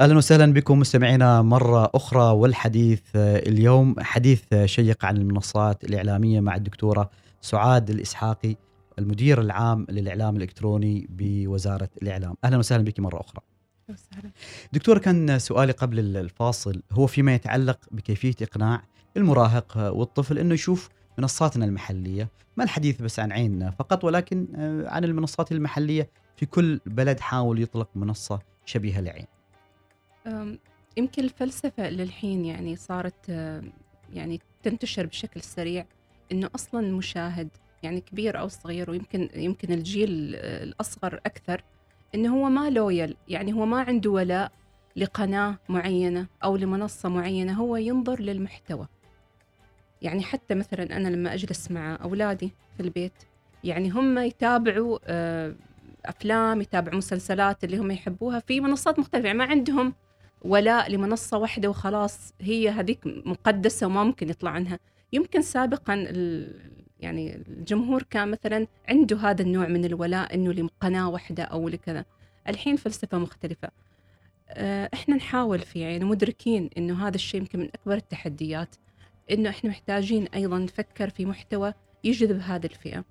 أهلا 0.00 0.16
وسهلا 0.16 0.52
بكم 0.52 0.78
مستمعينا 0.78 1.42
مرة 1.42 1.90
أخرى 1.94 2.22
والحديث 2.22 3.00
آه، 3.16 3.38
اليوم 3.38 3.94
حديث 3.98 4.42
آه، 4.52 4.66
شيق 4.66 5.04
عن 5.04 5.16
المنصات 5.16 5.84
الإعلامية 5.84 6.40
مع 6.40 6.56
الدكتورة 6.56 7.10
سعاد 7.40 7.90
الإسحاقي 7.90 8.56
المدير 8.98 9.40
العام 9.40 9.86
للإعلام 9.90 10.36
الإلكتروني 10.36 11.06
بوزارة 11.10 11.88
الإعلام. 12.02 12.34
أهلا 12.44 12.56
وسهلا 12.56 12.84
بك 12.84 13.00
مرة 13.00 13.20
أخرى. 13.20 13.51
دكتور 14.72 14.98
كان 14.98 15.38
سؤالي 15.38 15.72
قبل 15.72 16.16
الفاصل 16.16 16.82
هو 16.92 17.06
فيما 17.06 17.34
يتعلق 17.34 17.78
بكيفية 17.90 18.34
إقناع 18.42 18.82
المراهق 19.16 19.76
والطفل 19.92 20.38
إنه 20.38 20.54
يشوف 20.54 20.88
منصاتنا 21.18 21.64
المحلية، 21.64 22.28
ما 22.56 22.64
الحديث 22.64 23.02
بس 23.02 23.20
عن 23.20 23.32
عين 23.32 23.70
فقط 23.70 24.04
ولكن 24.04 24.48
آه، 24.56 24.88
عن 24.88 25.04
المنصات 25.04 25.52
المحلية 25.52 26.10
في 26.36 26.46
كل 26.46 26.80
بلد 26.86 27.20
حاول 27.20 27.62
يطلق 27.62 27.88
منصة 27.94 28.40
شبيهة 28.66 29.00
لعين. 29.00 29.26
يمكن 30.96 31.24
الفلسفة 31.24 31.90
للحين 31.90 32.44
يعني 32.44 32.76
صارت 32.76 33.30
أم، 33.30 33.72
يعني 34.12 34.40
تنتشر 34.62 35.06
بشكل 35.06 35.40
سريع 35.42 35.86
إنه 36.32 36.50
أصلا 36.54 36.80
المشاهد 36.86 37.48
يعني 37.82 38.00
كبير 38.00 38.38
أو 38.40 38.48
صغير 38.48 38.90
ويمكن 38.90 39.28
يمكن 39.34 39.72
الجيل 39.72 40.32
آه، 40.36 40.64
الأصغر 40.64 41.20
إنه 42.14 42.36
هو 42.36 42.48
ما 42.48 42.70
لويل 42.70 43.16
يعني 43.28 43.52
هو 43.52 43.66
ما 43.66 43.80
عنده 43.80 44.10
ولاء 44.10 44.52
لقناة 44.96 45.58
معينة 45.68 46.26
أو 46.44 46.56
لمنصة 46.56 47.08
معينة 47.08 47.52
هو 47.52 47.76
ينظر 47.76 48.20
للمحتوى. 48.20 48.86
يعني 50.02 50.22
حتى 50.22 50.54
مثلا 50.54 50.96
أنا 50.96 51.08
لما 51.08 51.34
أجلس 51.34 51.70
مع 51.70 51.98
أولادي 52.02 52.52
في 52.76 52.82
البيت 52.82 53.12
يعني 53.64 53.90
هم 53.90 54.18
يتابعوا 54.18 54.98
آه، 55.04 55.54
أفلام 56.06 56.60
يتابعوا 56.60 56.96
مسلسلات 56.96 57.64
اللي 57.64 57.76
هم 57.78 57.90
يحبوها 57.90 58.40
في 58.40 58.60
منصات 58.60 58.98
مختلفة. 58.98 59.26
يعني 59.26 59.38
ما 59.38 59.44
عندهم 59.44 59.94
ولاء 60.42 60.90
لمنصة 60.90 61.38
واحدة 61.38 61.68
وخلاص 61.68 62.34
هي 62.40 62.68
هذيك 62.70 62.98
مقدسة 63.04 63.86
وما 63.86 64.04
ممكن 64.04 64.28
يطلع 64.28 64.50
عنها. 64.50 64.78
يمكن 65.12 65.42
سابقا 65.42 66.06
يعني 67.02 67.36
الجمهور 67.48 68.02
كان 68.02 68.30
مثلا 68.30 68.66
عنده 68.88 69.16
هذا 69.16 69.42
النوع 69.42 69.66
من 69.66 69.84
الولاء 69.84 70.34
إنه 70.34 70.52
لقناة 70.52 71.08
واحدة 71.10 71.42
أو 71.42 71.68
لكذا. 71.68 72.04
الحين 72.48 72.76
فلسفة 72.76 73.18
مختلفة. 73.18 73.68
آه، 74.48 74.90
إحنا 74.94 75.16
نحاول 75.16 75.58
في 75.58 75.80
يعني 75.80 76.04
مدركين 76.04 76.70
إنه 76.78 77.08
هذا 77.08 77.14
الشيء 77.14 77.40
يمكن 77.40 77.58
من 77.58 77.68
أكبر 77.74 77.94
التحديات 77.94 78.76
إنه 79.30 79.50
إحنا 79.50 79.70
محتاجين 79.70 80.26
أيضا 80.26 80.58
نفكر 80.58 81.10
في 81.10 81.26
محتوى 81.26 81.74
يجذب 82.04 82.40
هذه 82.40 82.66
الفئة. 82.66 83.04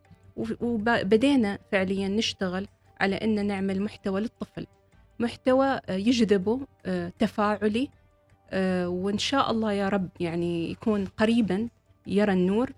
وبدينا 0.62 1.60
فعليا 1.72 2.08
نشتغل 2.08 2.68
على 3.00 3.16
إن 3.16 3.48
نعمل 3.48 3.82
محتوى 3.82 4.22
للطفل. 4.22 4.68
محتوى 5.20 5.80
يجذبه 5.90 6.60
آه، 6.86 7.12
تفاعلي 7.20 7.90
آه، 8.52 8.90
وإن 8.90 9.18
شاء 9.18 9.52
الله 9.52 9.74
يا 9.74 9.90
رب 9.90 10.10
يعني 10.20 10.72
يكون 10.72 11.06
قريبا 11.06 11.70
يرى 12.08 12.34
النور 12.34 12.72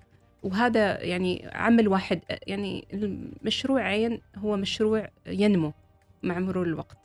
وهذا 0.43 1.03
يعني 1.03 1.49
عمل 1.53 1.87
واحد 1.87 2.21
يعني 2.47 2.87
المشروع 2.93 3.81
عين 3.81 4.21
هو 4.37 4.57
مشروع 4.57 5.09
ينمو 5.27 5.73
مع 6.23 6.39
مرور 6.39 6.65
الوقت. 6.65 6.97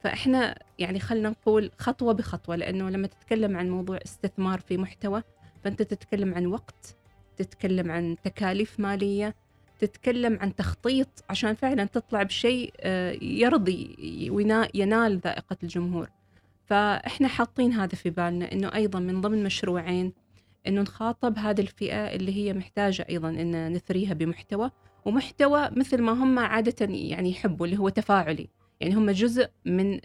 فإحنا 0.00 0.58
يعني 0.78 1.00
خلينا 1.00 1.28
نقول 1.28 1.70
خطوة 1.78 2.12
بخطوة 2.12 2.56
لأنه 2.56 2.90
لما 2.90 3.06
تتكلم 3.06 3.56
عن 3.56 3.70
موضوع 3.70 3.98
استثمار 4.04 4.60
في 4.60 4.76
محتوى 4.76 5.22
فأنت 5.64 5.82
تتكلم 5.82 6.34
عن 6.34 6.46
وقت 6.46 6.96
تتكلم 7.36 7.90
عن 7.90 8.16
تكاليف 8.24 8.80
مالية 8.80 9.34
تتكلم 9.78 10.38
عن 10.40 10.54
تخطيط 10.54 11.08
عشان 11.30 11.54
فعلا 11.54 11.84
تطلع 11.84 12.22
بشيء 12.22 12.72
آه، 12.80 13.12
يرضي 13.22 13.96
ينال 14.74 15.18
ذائقة 15.18 15.56
الجمهور. 15.62 16.10
فإحنا 16.66 17.28
حاطين 17.28 17.72
هذا 17.72 17.94
في 17.94 18.10
بالنا 18.10 18.52
إنه 18.52 18.74
أيضا 18.74 18.98
من 18.98 19.20
ضمن 19.20 19.44
مشروعين 19.44 20.12
إنه 20.66 20.82
نخاطب 20.82 21.38
هذه 21.38 21.60
الفئة 21.60 22.14
اللي 22.14 22.36
هي 22.36 22.52
محتاجة 22.52 23.06
أيضا 23.10 23.28
إن 23.28 23.72
نثريها 23.72 24.14
بمحتوى 24.14 24.70
ومحتوى 25.04 25.70
مثل 25.72 26.02
ما 26.02 26.12
هم 26.12 26.38
عادة 26.38 26.86
يعني 26.90 27.30
يحبوا 27.30 27.66
اللي 27.66 27.78
هو 27.78 27.88
تفاعلي. 27.88 28.48
يعني 28.80 28.94
هم 28.94 29.10
جزء 29.10 29.48
من 29.64 30.00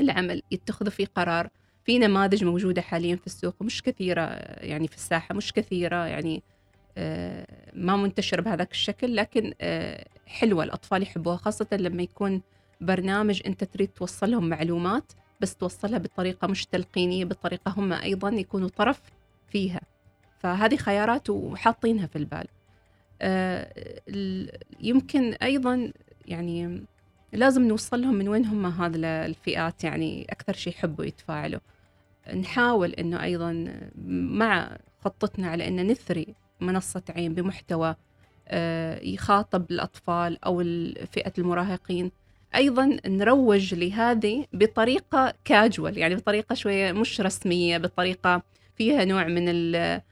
العمل 0.00 0.42
يتخذوا 0.50 0.90
فيه 0.90 1.06
قرار. 1.06 1.48
في 1.84 1.98
نماذج 1.98 2.44
موجودة 2.44 2.82
حاليا 2.82 3.16
في 3.16 3.26
السوق 3.26 3.62
مش 3.62 3.82
كثيرة 3.82 4.22
يعني 4.60 4.88
في 4.88 4.94
الساحة 4.94 5.34
مش 5.34 5.52
كثيرة 5.52 6.06
يعني 6.06 6.42
آه، 6.98 7.46
ما 7.74 7.96
منتشرة 7.96 8.40
بهذاك 8.40 8.70
الشكل 8.70 9.16
لكن 9.16 9.54
آه، 9.60 10.06
حلوة. 10.26 10.64
الأطفال 10.64 11.02
يحبوها 11.02 11.36
خاصة 11.36 11.66
لما 11.72 12.02
يكون 12.02 12.42
برنامج 12.80 13.42
أنت 13.46 13.64
تريد 13.64 13.88
توصل 13.88 14.30
لهم 14.30 14.48
معلومات. 14.48 15.12
بس 15.42 15.56
توصلها 15.56 15.98
بطريقة 15.98 16.48
مش 16.48 16.66
تلقينية 16.66 17.24
بطريقة 17.24 17.74
هم 17.76 17.92
أيضا 17.92 18.28
يكونوا 18.28 18.68
طرف 18.68 19.00
فيها. 19.48 19.80
فهذه 20.38 20.76
خيارات 20.76 21.30
وحاطينها 21.30 22.06
في 22.06 22.16
البال. 22.16 22.46
آه، 23.22 23.72
يمكن 24.80 25.32
أيضا 25.32 25.92
يعني 26.26 26.84
لازم 27.32 27.68
نوصل 27.68 28.02
لهم 28.02 28.14
من 28.14 28.28
وين 28.28 28.46
هم 28.46 28.66
هذه 28.66 28.96
الفئات 29.04 29.84
يعني 29.84 30.26
أكثر 30.30 30.52
شيء 30.52 30.72
يحبوا 30.72 31.04
يتفاعلوا. 31.04 31.60
نحاول 32.34 32.92
أنه 32.92 33.22
أيضا 33.22 33.80
مع 34.08 34.76
خطتنا 35.04 35.48
على 35.48 35.68
أن 35.68 35.86
نثري 35.86 36.34
منصة 36.60 37.02
عين 37.08 37.34
بمحتوى 37.34 37.96
آه، 38.48 39.00
يخاطب 39.02 39.70
الأطفال 39.70 40.44
أو 40.44 40.58
فئة 41.12 41.32
المراهقين. 41.38 42.10
أيضا 42.54 42.98
نروج 43.06 43.74
لهذه 43.74 44.46
بطريقة 44.52 45.34
كاجوال 45.44 45.98
يعني 45.98 46.14
بطريقة 46.14 46.54
شوية 46.54 46.92
مش 46.92 47.20
رسمية 47.20 47.78
بطريقة 47.78 48.42
فيها 48.76 49.04
نوع 49.04 49.24
من 49.24 49.44
آه، 49.74 50.02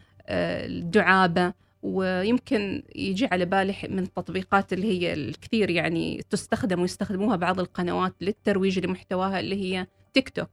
الدعابة 0.66 1.52
ويمكن 1.82 2.82
يجي 2.94 3.26
على 3.26 3.44
بالي 3.44 3.74
من 3.88 3.98
التطبيقات 3.98 4.72
اللي 4.72 4.86
هي 4.86 5.12
الكثير 5.12 5.70
يعني 5.70 6.22
تستخدم 6.30 6.80
ويستخدموها 6.80 7.36
بعض 7.36 7.60
القنوات 7.60 8.14
للترويج 8.20 8.78
لمحتواها 8.78 9.40
اللي 9.40 9.56
هي 9.56 9.86
تيك 10.14 10.28
توك 10.28 10.50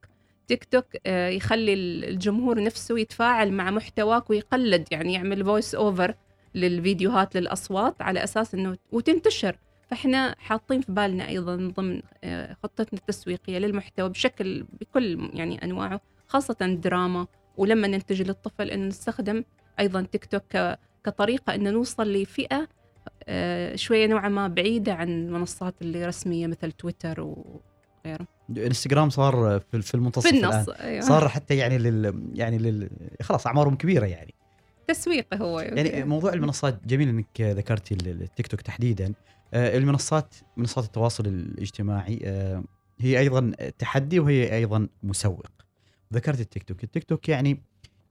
تيك 0.48 0.64
توك 0.64 0.86
يخلي 1.08 1.74
الجمهور 1.74 2.64
نفسه 2.64 3.00
يتفاعل 3.00 3.52
مع 3.52 3.72
محتواك 3.72 4.30
ويقلد 4.30 4.88
يعني 4.92 5.14
يعمل 5.14 5.46
voice 5.46 5.76
over 5.76 6.16
للفيديوهات 6.56 7.36
للأصوات 7.38 8.02
على 8.02 8.24
أساس 8.24 8.54
إنه 8.54 8.78
وتنتشر. 8.92 9.58
فإحنا 9.88 10.36
حاطين 10.40 10.82
في 10.82 10.92
بالنا 10.92 11.28
أيضا 11.28 11.56
ضمن 11.56 12.02
آه، 12.24 12.58
خطتنا 12.64 13.00
التسويقية 13.00 13.58
للمحتوى 13.58 14.10
بشكل 14.10 14.66
بكل 14.82 15.30
يعني 15.34 15.64
أنواعه 15.64 16.02
خاصة 16.28 16.56
الدراما 16.62 17.28
ولما 17.58 17.88
ننتج 17.88 18.22
للطفل 18.22 18.70
انه 18.72 18.88
نستخدم 18.88 19.44
أيضا 19.80 20.02
تيك 20.02 20.26
توك 20.26 20.78
كطريقة 21.04 21.56
أن 21.56 21.74
نوصل 21.74 22.14
لفئة 22.14 22.68
آه، 23.28 23.76
شوية 23.76 24.08
نوعا 24.08 24.30
ما 24.30 24.48
بعيدة 24.48 24.94
عن 24.94 25.10
المنصات 25.10 25.76
اللي 25.82 26.06
رسمية 26.06 26.48
مثل 26.48 26.72
تويتر 26.72 27.22
وغيره 27.22 28.28
انستغرام 28.50 29.10
صار 29.10 29.62
في 29.72 29.96
المنتصف 29.96 30.28
في 30.28 30.38
النص 30.38 30.70
أيوة. 30.70 31.02
صار 31.02 31.28
حتى 31.28 31.58
يعني 31.58 31.78
لل 31.78 32.30
يعني 32.34 32.58
لل 32.58 32.90
خلاص 33.22 33.48
أعمارهم 33.48 33.76
كبيرة 33.76 34.06
يعني. 34.06 34.34
تسويق 34.88 35.34
هو. 35.34 35.60
يعني 35.60 36.04
موضوع 36.04 36.34
المنصات 36.34 36.80
جميل 36.86 37.10
إنك 37.10 37.42
ذكرتي 37.42 37.94
التيك 37.94 38.48
توك 38.48 38.62
تحديدا. 38.62 39.14
المنصات 39.54 40.36
منصات 40.58 40.86
التواصل 40.86 41.26
الاجتماعي 41.26 42.20
آه، 42.24 42.64
هي 43.00 43.20
أيضا 43.20 43.52
تحدي 43.80 44.20
وهي 44.20 44.56
أيضا 44.56 44.88
مسوق. 45.04 45.48
ذكرت 46.14 46.40
التيك 46.40 46.64
توك. 46.64 46.84
التيك 46.84 47.04
توك 47.04 47.30
يعني 47.30 47.62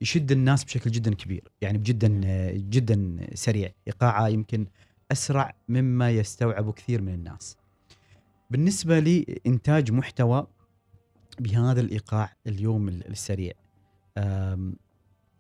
يشد 0.01 0.33
الناس 0.33 0.64
بشكل 0.64 0.90
جدا 0.90 1.14
كبير 1.14 1.49
يعني 1.61 1.79
جدا 1.79 2.09
جدا 2.53 3.27
سريع. 3.35 3.72
إيقاعه 3.87 4.29
يمكن 4.29 4.66
أسرع 5.12 5.55
مما 5.68 6.11
يستوعبه 6.11 6.72
كثير 6.72 7.03
من 7.03 7.14
الناس. 7.14 7.57
بالنسبة 8.51 8.99
لإنتاج 8.99 9.92
محتوى 9.92 10.46
بهذا 11.40 11.81
الإيقاع 11.81 12.37
اليوم 12.46 12.88
السريع 12.88 13.53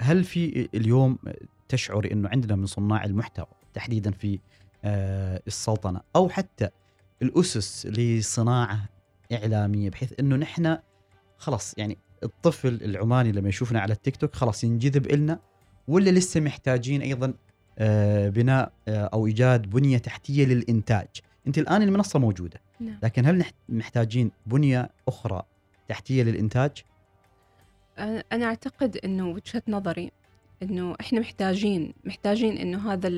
هل 0.00 0.24
في 0.24 0.68
اليوم 0.74 1.18
تشعري 1.68 2.12
إنه 2.12 2.28
عندنا 2.28 2.56
من 2.56 2.66
صناع 2.66 3.04
المحتوى 3.04 3.46
تحديدا 3.74 4.10
في 4.10 4.34
آه، 4.34 4.38
السلطنة 4.84 6.00
أو 6.16 6.28
حتى 6.28 6.68
الأسس 7.22 7.86
لصناعة 7.86 8.88
إعلامية 9.32 9.90
بحيث 9.90 10.12
إنه 10.20 10.36
نحن 10.36 10.78
خلاص 11.38 11.74
يعني 11.78 11.98
الطفل 12.22 12.78
العماني 12.82 13.32
لما 13.32 13.48
يشوفنا 13.48 13.80
على 13.80 13.92
التيك 13.92 14.16
توك 14.16 14.34
خلاص 14.34 14.64
ينجذب 14.64 15.06
إلنا 15.06 15.38
ولا 15.88 16.10
لسه 16.10 16.40
محتاجين 16.40 17.02
أيضا 17.02 17.34
آه، 17.78 18.28
بناء 18.28 18.72
آه، 18.88 19.10
أو 19.12 19.26
إيجاد 19.26 19.70
بنية 19.70 19.98
تحتية 19.98 20.46
للإنتاج 20.46 21.08
أنت 21.46 21.58
الآن 21.58 21.82
المنصة 21.82 22.18
موجودة 22.18 22.60
نعم. 22.80 22.98
لكن 23.02 23.26
هل 23.26 23.44
محتاجين 23.68 24.30
بنية 24.46 24.90
أخرى 25.08 25.42
تحتية 25.88 26.22
للإنتاج 26.22 26.82
أنا 28.32 28.44
أعتقد 28.44 28.96
إنه 29.04 29.28
وجهة 29.28 29.62
نظري 29.68 30.12
إنه 30.62 30.96
إحنا 31.00 31.20
محتاجين 31.20 31.94
محتاجين 32.04 32.58
إنه 32.58 32.92
هذا 32.92 33.10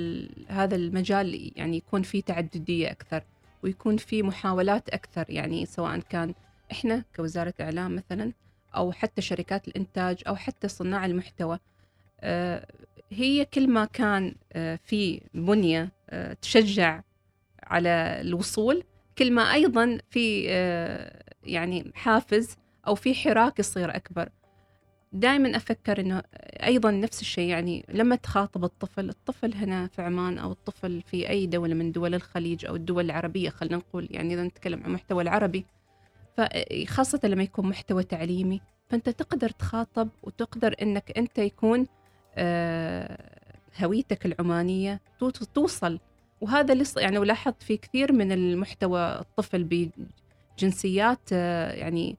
هذا 0.48 0.76
المجال 0.76 1.52
يعني 1.56 1.76
يكون 1.76 2.02
فيه 2.02 2.22
تعددية 2.22 2.90
أكثر 2.90 3.22
ويكون 3.62 3.96
فيه 3.96 4.22
محاولات 4.22 4.88
أكثر 4.88 5.24
يعني 5.28 5.66
سواء 5.66 5.98
كان 5.98 6.34
إحنا 6.72 7.04
كوزارة 7.16 7.54
إعلام 7.60 7.96
مثلا 7.96 8.32
أو 8.76 8.92
حتى 8.92 9.22
شركات 9.22 9.68
الإنتاج 9.68 10.22
أو 10.28 10.36
حتى 10.36 10.68
صناع 10.68 11.06
المحتوى 11.06 11.58
آه، 12.20 12.66
هي 13.10 13.44
كل 13.44 13.70
ما 13.70 13.84
كان 13.84 14.34
آه، 14.52 14.78
في 14.84 15.20
بنية 15.34 15.92
آه، 16.10 16.32
تشجع 16.32 17.02
على 17.62 18.18
الوصول 18.20 18.84
كل 19.18 19.32
ما 19.32 19.52
أيضا 19.54 19.98
في 20.10 20.42
يعني 21.42 21.92
حافز 21.94 22.56
أو 22.86 22.94
في 22.94 23.14
حراك 23.14 23.58
يصير 23.58 23.96
أكبر. 23.96 24.28
دائما 25.12 25.56
أفكر 25.56 26.00
إنه 26.00 26.22
أيضا 26.62 26.90
نفس 26.90 27.20
الشيء 27.20 27.48
يعني 27.48 27.84
لما 27.88 28.16
تخاطب 28.16 28.64
الطفل 28.64 29.08
الطفل 29.08 29.54
هنا 29.54 29.86
في 29.86 30.02
عمان 30.02 30.38
أو 30.38 30.52
الطفل 30.52 31.02
في 31.02 31.28
أي 31.28 31.46
دولة 31.46 31.74
من 31.74 31.92
دول 31.92 32.14
الخليج 32.14 32.66
أو 32.66 32.76
الدول 32.76 33.04
العربية 33.04 33.50
خلينا 33.50 33.76
نقول 33.76 34.08
يعني 34.10 34.34
إذا 34.34 34.42
نتكلم 34.42 34.78
عن 34.78 34.86
المحتوى 34.86 35.22
العربي 35.22 35.64
فخاصة 36.36 37.20
لما 37.24 37.42
يكون 37.42 37.68
محتوى 37.68 38.04
تعليمي 38.04 38.60
فأنت 38.88 39.08
تقدر 39.08 39.50
تخاطب 39.50 40.08
وتقدر 40.22 40.74
أنك 40.82 41.18
أنت 41.18 41.38
يكون 41.38 41.86
آه، 42.34 43.18
هويتك 43.80 44.26
العمانية 44.26 45.00
توصل. 45.54 45.98
وهذا 46.40 46.72
اللي 46.72 46.84
يعني 46.96 47.18
ولاحظت 47.18 47.62
في 47.62 47.76
كثير 47.76 48.12
من 48.12 48.32
المحتوى 48.32 49.00
الطفل 49.00 49.92
بجنسيات 50.58 51.20
آه، 51.32 51.72
يعني 51.72 52.16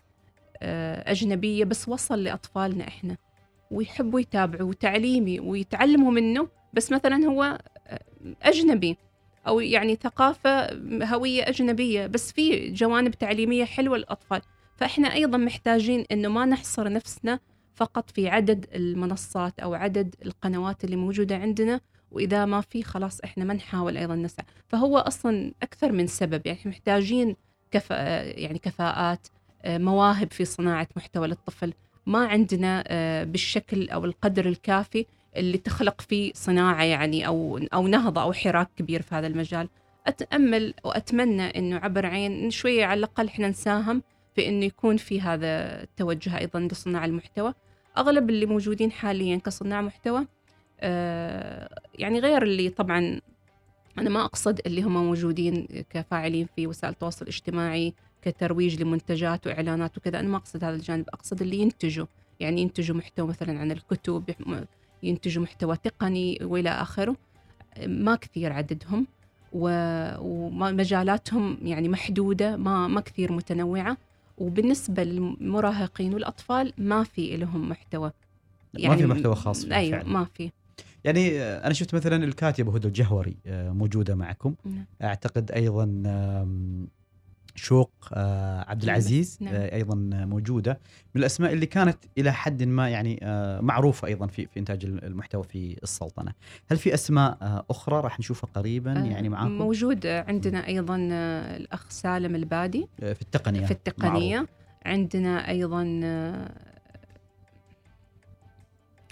أجنبية 0.62 1.66
بس 1.66 1.90
وصل 1.90 2.24
لأطفالنا 2.24 2.88
إحنا. 2.88 3.18
ويحبوا 3.72 4.20
يتابعوا 4.20 4.70
وتعليمي 4.70 5.40
ويتعلموا 5.40 6.12
منه 6.12 6.48
بس 6.74 6.92
مثلا 6.92 7.26
هو 7.26 7.60
أجنبي. 8.42 8.98
أو 9.48 9.60
يعني 9.60 9.96
ثقافة 9.96 10.68
هوية 11.06 11.50
أجنبية 11.50 12.08
بس 12.08 12.32
في 12.32 12.70
جوانب 12.72 13.12
تعليمية 13.12 13.66
حلوة 13.66 13.98
للأطفال. 13.98 14.42
فإحنا 14.76 15.14
أيضا 15.14 15.38
محتاجين 15.38 16.06
إنه 16.12 16.30
ما 16.30 16.46
نحصر 16.46 16.92
نفسنا 16.92 17.40
فقط 17.76 18.10
في 18.10 18.30
عدد 18.30 18.66
المنصات 18.76 19.60
أو 19.60 19.74
عدد 19.74 20.16
القنوات 20.26 20.84
اللي 20.84 20.96
موجودة 20.96 21.38
عندنا. 21.38 21.82
وإذا 22.12 22.46
ما 22.46 22.62
في 22.62 22.84
خلاص 22.84 23.20
إحنا 23.22 23.44
ما 23.46 23.54
نحاول 23.54 23.98
أيضا 23.98 24.16
نسعى. 24.16 24.46
فهو 24.68 24.98
أصلا 24.98 25.54
أكثر 25.64 25.92
من 25.92 26.08
سبب. 26.08 26.42
يعني 26.46 26.60
محتاجين 26.66 27.36
كفا 27.72 27.96
يعني 28.24 28.60
كفاءات 28.60 29.28
مواهب 29.66 30.32
في 30.32 30.46
صناعة 30.46 30.88
محتوى 30.96 31.28
للطفل. 31.28 31.74
ما 32.06 32.28
عندنا 32.28 32.84
آه، 32.88 33.24
بالشكل 33.24 33.90
أو 33.90 34.06
القدر 34.06 34.46
الكافي 34.46 35.06
اللي 35.36 35.58
تخلق 35.58 36.02
فيه 36.02 36.32
صناعة 36.36 36.84
يعني 36.84 37.28
أو 37.28 37.60
أو 37.74 37.88
نهضة 37.88 38.22
أو 38.22 38.34
حراك 38.34 38.70
كبير 38.78 39.02
في 39.02 39.16
هذا 39.16 39.28
المجال. 39.28 39.70
أتأمل 40.08 40.74
وأتمنى 40.84 41.44
إنه 41.44 41.78
عبر 41.78 42.06
عين 42.06 42.52
شوية 42.52 42.86
على 42.86 42.98
الأقل 42.98 43.28
إحنا 43.28 43.48
نساهم 43.48 44.04
في 44.36 44.48
إنه 44.48 44.66
يكون 44.66 44.98
في 44.98 45.22
هذا 45.22 45.84
التوجه 45.84 46.38
أيضا 46.38 46.60
لصناع 46.60 47.06
المحتوى. 47.06 47.54
أغلب 47.98 48.30
اللي 48.30 48.46
موجودين 48.46 48.92
حاليا 48.92 49.38
كصناع 49.38 49.82
محتوى 49.82 50.28
آه 50.82 51.82
يعني 51.96 52.20
غير 52.20 52.44
اللي 52.44 52.70
طبعا 52.70 53.22
أنا 53.98 54.10
ما 54.10 54.26
أقصد 54.26 54.62
اللي 54.66 54.82
هم 54.82 54.94
موجودين 54.94 55.68
كفاعلين 55.90 56.48
في 56.56 56.68
وسائل 56.68 56.94
التواصل 56.94 57.22
الاجتماعي 57.22 57.94
كترويج 58.22 58.82
لمنتجات 58.82 59.48
وإعلانات 59.48 59.98
وكذا. 59.98 60.20
أنا 60.20 60.28
ما 60.28 60.38
أقصد 60.38 60.64
هذا 60.64 60.76
الجانب 60.76 61.10
أقصد 61.10 61.42
اللي 61.42 61.58
ينتجوا. 61.58 62.06
يعني 62.40 62.62
ينتجوا 62.62 62.96
محتوى 62.96 63.28
مثلا 63.28 63.60
عن 63.60 63.72
الكتب 63.72 64.24
ينتجوا 65.04 65.44
محتوى 65.44 65.78
تقني 65.78 66.40
وإلى 66.42 66.70
آخره. 66.70 67.16
ما 67.88 68.16
كثير 68.16 68.54
عددهم 68.54 69.08
ومجالاتهم 70.22 71.58
يعني 71.62 71.90
محدودة 71.90 72.58
ما 72.58 72.88
ما 72.88 73.02
كثير 73.02 73.32
متنوعة. 73.32 73.98
وبالنسبة 74.38 75.04
للمراهقين 75.04 76.14
والأطفال 76.14 76.74
ما 76.78 77.04
في 77.04 77.38
لهم 77.38 77.70
محتوى. 77.70 78.12
ما 78.84 78.96
في 78.96 79.06
محتوى 79.06 79.36
خاص 79.36 79.66
فيه 79.66 79.76
أيوه 79.76 80.00
فعلاً. 80.00 80.14
ما 80.14 80.26
في. 80.34 80.52
يعني 81.04 81.42
آه، 81.42 81.66
أنا 81.66 81.74
شفت 81.74 81.96
مثلا 81.96 82.24
الكاتبه 82.24 82.76
هدى 82.76 82.88
الجهوري 82.88 83.38
آه، 83.46 83.72
موجودة 83.72 84.16
معكم. 84.16 84.56
نعم. 84.66 84.86
أعتقد 85.02 85.52
أيضا 85.52 85.86
شوق 87.56 87.92
آه، 88.14 88.66
عبد 88.70 88.84
العزيز 88.84 89.38
نعم. 89.42 89.54
آه، 89.56 89.76
أيضا 89.76 89.96
موجودة. 90.12 90.80
من 91.16 91.22
الأسماء 91.22 91.54
اللي 91.54 91.66
كانت 91.66 91.98
إلى 92.18 92.34
حد 92.34 92.64
ما 92.64 92.90
يعني 92.90 93.20
آه، 93.24 93.62
معروفة 93.62 94.08
أيضا 94.08 94.28
في 94.28 94.46
في 94.46 94.60
إنتاج 94.60 94.86
المحتوى 94.86 95.44
في 95.44 95.78
السلطنة. 95.84 96.34
هل 96.72 96.78
في 96.78 96.94
أسماء 96.94 97.66
أخرى 97.70 98.02
راح 98.02 98.20
نشوفها 98.20 98.50
قريبا؟ 98.56 98.92
يعني 98.92 99.30
معاكم؟ 99.30 99.52
موجود 99.52 100.08
عندنا 100.08 100.68
أيضا 100.68 100.96
الأخ 101.56 101.90
سالم 101.90 102.36
البادي. 102.36 102.88
في 102.98 103.22
التقنية. 103.22 103.66
في 103.66 103.72
التقنية. 103.72 104.36
معروف. 104.36 104.50
عندنا 104.86 105.50
أيضا 105.50 106.02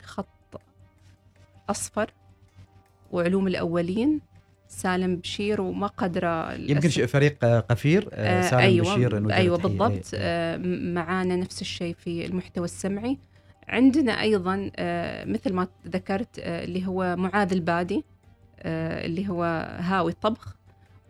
خط 0.04 0.62
أصفر 1.69 2.13
وعلوم 3.12 3.47
الأولين. 3.47 4.21
سالم 4.68 5.16
بشير 5.16 5.62
وما 5.62 5.88
قدره 5.88 6.54
يمكن 6.54 6.90
فريق 6.90 7.38
آه، 7.44 7.60
قفير 7.60 8.10
آه، 8.14 8.42
سالم 8.42 8.60
أيوة 8.62 8.96
بشير 8.96 9.34
أيوه. 9.34 9.58
بالضبط 9.58 9.92
إيه. 10.14 10.20
آه، 10.22 10.58
معانا 10.94 11.36
نفس 11.36 11.62
الشيء 11.62 11.96
في 12.00 12.26
المحتوى 12.26 12.66
السمعي 12.66 13.18
عندنا 13.68 14.22
أيضا 14.22 14.72
آه، 14.76 15.26
مثل 15.26 15.54
ما 15.54 15.68
ذكرت 15.88 16.40
آه، 16.40 16.64
اللي 16.64 16.88
هو 16.88 17.16
معاذ 17.16 17.54
البادي 17.54 18.04
آه، 18.60 19.06
اللي 19.06 19.30
هو 19.30 19.44
هاوي 19.80 20.12
طبخ 20.12 20.56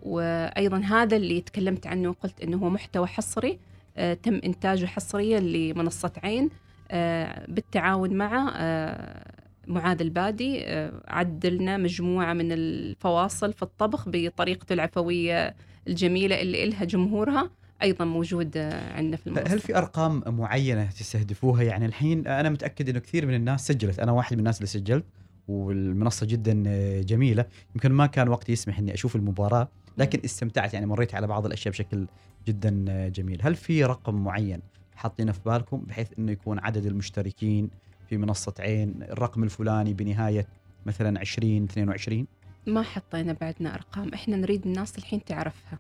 وأيضا 0.04 0.78
هذا 0.80 1.15
اللي 1.17 1.41
تكلمت 1.41 1.88
عنه 1.88 2.10
وقلت 2.10 2.41
إنه 2.41 2.58
هو 2.58 2.70
محتوى 2.70 3.08
حصري 3.08 3.60
آه، 3.98 4.13
تم 4.13 4.41
إنتاجه 4.46 4.86
حصريا 4.86 5.39
لمنصة 5.39 6.12
عين 6.24 6.50
آه، 6.91 7.46
بالتعاون 7.48 8.13
مع 8.13 8.52
آه، 8.56 9.32
معاذ 9.67 10.01
البادي 10.01 10.65
آه، 10.65 11.01
عدلنا 11.08 11.77
مجموعة 11.77 12.34
من 12.34 12.51
الفواصل 12.51 13.53
في 13.53 13.63
الطبخ 13.63 14.10
بطريقته 14.10 14.73
العفوية 14.73 15.56
الجميلة 15.88 16.41
اللي 16.41 16.63
إلها 16.63 16.84
جمهورها 16.84 17.49
أيضا 17.82 18.06
موجود 18.06 18.58
آه، 18.58 18.93
عندنا 18.93 19.17
في 19.17 19.27
المنصة. 19.27 19.53
هل 19.53 19.60
في 19.60 19.77
أرقام 19.77 20.23
معينة 20.27 20.86
تستهدفوها؟ 20.86 21.63
يعني 21.63 21.86
الحين 21.86 22.27
أنا 22.27 22.49
متأكد 22.49 22.89
إنه 22.89 22.99
كثير 22.99 23.25
من 23.25 23.34
الناس 23.34 23.67
سجلت. 23.67 23.99
أنا 23.99 24.12
واحد 24.12 24.34
من 24.34 24.39
الناس 24.39 24.58
اللي 24.58 24.67
سجلت 24.67 25.06
والمنصة 25.47 26.25
جدا 26.25 26.63
آه، 26.67 27.01
جميلة. 27.01 27.45
يمكن 27.75 27.91
ما 27.91 28.06
كان 28.06 28.30
وقتي 28.30 28.51
يسمح 28.51 28.80
إني 28.80 28.93
أشوف 28.93 29.15
المباراة 29.15 29.69
لكن 29.97 30.19
استمتعت. 30.25 30.73
يعني 30.73 30.86
مريت 30.86 31.15
على 31.15 31.27
بعض 31.27 31.45
الأشياء 31.45 31.71
بشكل 31.71 32.08
جدا 32.47 33.10
جميل. 33.10 33.39
هل 33.43 33.56
في 33.56 33.84
رقم 33.84 34.15
معين 34.23 34.62
حاطينه 34.95 35.32
في 35.32 35.39
بالكم 35.45 35.77
بحيث 35.77 36.08
إنه 36.19 36.32
يكون 36.32 36.60
عدد 36.60 36.86
المشتركين 36.86 37.69
في 38.10 38.17
منصة 38.17 38.54
عين 38.60 39.04
الرقم 39.04 39.43
الفلاني 39.43 39.93
بنهاية 39.93 40.48
مثلا 40.86 41.20
20 41.20 41.63
22 41.63 42.28
ما 42.67 42.82
حطينا 42.82 43.34
بعدنا 43.41 43.76
أرقام 43.76 44.13
إحنا 44.13 44.36
نريد 44.38 44.65
الناس 44.67 44.98
الحين 44.98 45.24
تعرفها. 45.26 45.80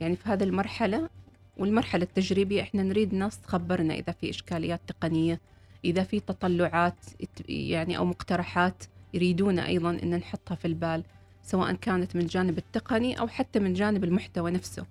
يعني 0.00 0.16
في 0.16 0.28
هذه 0.28 0.44
المرحلة 0.44 1.08
والمرحلة 1.56 2.02
التجريبية 2.02 2.62
إحنا 2.62 2.82
نريد 2.82 3.12
الناس 3.12 3.40
تخبرنا 3.40 3.94
إذا 3.94 4.12
في 4.12 4.30
إشكاليات 4.30 4.80
تقنية 4.86 5.40
إذا 5.84 6.02
في 6.04 6.20
تطلعات 6.20 6.94
ات- 7.22 7.48
يعني 7.50 7.98
أو 7.98 8.04
مقترحات 8.04 8.84
يريدون 9.14 9.58
أيضا 9.58 9.90
إن 10.02 10.14
نحطها 10.16 10.54
في 10.54 10.64
البال 10.64 11.04
سواء 11.42 11.72
كانت 11.72 12.16
من 12.16 12.22
الجانب 12.22 12.58
التقني 12.58 13.20
أو 13.20 13.28
حتى 13.28 13.58
من 13.58 13.74
جانب 13.74 14.04
المحتوى 14.04 14.50
نفسه. 14.50 14.86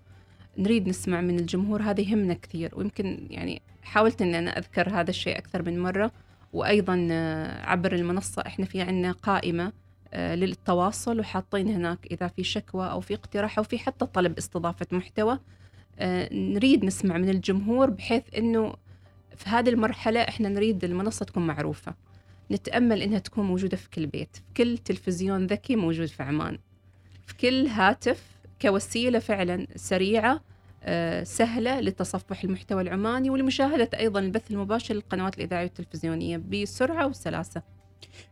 نريد 0.57 0.87
نسمع 0.89 1.21
من 1.21 1.39
الجمهور 1.39 1.81
هذا 1.81 2.01
يهمنا 2.01 2.33
كثير. 2.33 2.71
ويمكن 2.75 3.27
يعني 3.29 3.61
حاولت 3.83 4.21
إن 4.21 4.35
أنا 4.35 4.57
أذكر 4.57 4.89
هذا 4.89 5.09
الشيء 5.09 5.37
أكثر 5.37 5.61
من 5.61 5.79
مرة 5.79 6.11
وأيضا 6.53 7.07
آه، 7.11 7.65
عبر 7.65 7.95
المنصة 7.95 8.43
إحنا 8.47 8.65
في 8.65 8.81
عندنا 8.81 9.11
قائمة 9.11 9.73
آه، 10.13 10.35
للتواصل 10.35 11.19
وحاطين 11.19 11.67
هناك 11.67 12.07
إذا 12.11 12.27
في 12.27 12.43
شكوى 12.43 12.91
أو 12.91 13.01
في 13.01 13.13
اقتراح 13.13 13.57
أو 13.57 13.63
في 13.63 13.79
حتى 13.79 14.05
طلب 14.05 14.37
استضافة 14.37 14.87
محتوى. 14.91 15.39
آه، 15.99 16.33
نريد 16.33 16.85
نسمع 16.85 17.17
من 17.17 17.29
الجمهور 17.29 17.89
بحيث 17.89 18.23
إنه 18.37 18.75
في 19.35 19.49
هذه 19.49 19.69
المرحلة 19.69 20.19
إحنا 20.21 20.49
نريد 20.49 20.83
المنصة 20.83 21.25
تكون 21.25 21.47
معروفة. 21.47 21.93
نتأمل 22.51 23.01
إنها 23.01 23.19
تكون 23.19 23.45
موجودة 23.45 23.77
في 23.77 23.89
كل 23.89 24.07
بيت 24.07 24.35
في 24.35 24.41
كل 24.57 24.77
تلفزيون 24.77 25.45
ذكي 25.45 25.75
موجود 25.75 26.07
في 26.07 26.23
عمان 26.23 26.57
في 27.25 27.37
كل 27.37 27.67
هاتف 27.67 28.23
كوسيلة 28.61 29.19
فعلا 29.19 29.67
سريعة 29.75 30.41
آه، 30.85 31.23
سهلة 31.23 31.79
لتصفح 31.79 32.43
المحتوى 32.43 32.81
العماني 32.81 33.29
ولمشاهدة 33.29 33.89
أيضا 33.99 34.19
البث 34.19 34.51
المباشر 34.51 34.93
للقنوات 34.93 35.37
الإذاعية 35.37 35.63
والتلفزيونية 35.63 36.37
بسرعة 36.37 37.07
وسلاسة. 37.07 37.61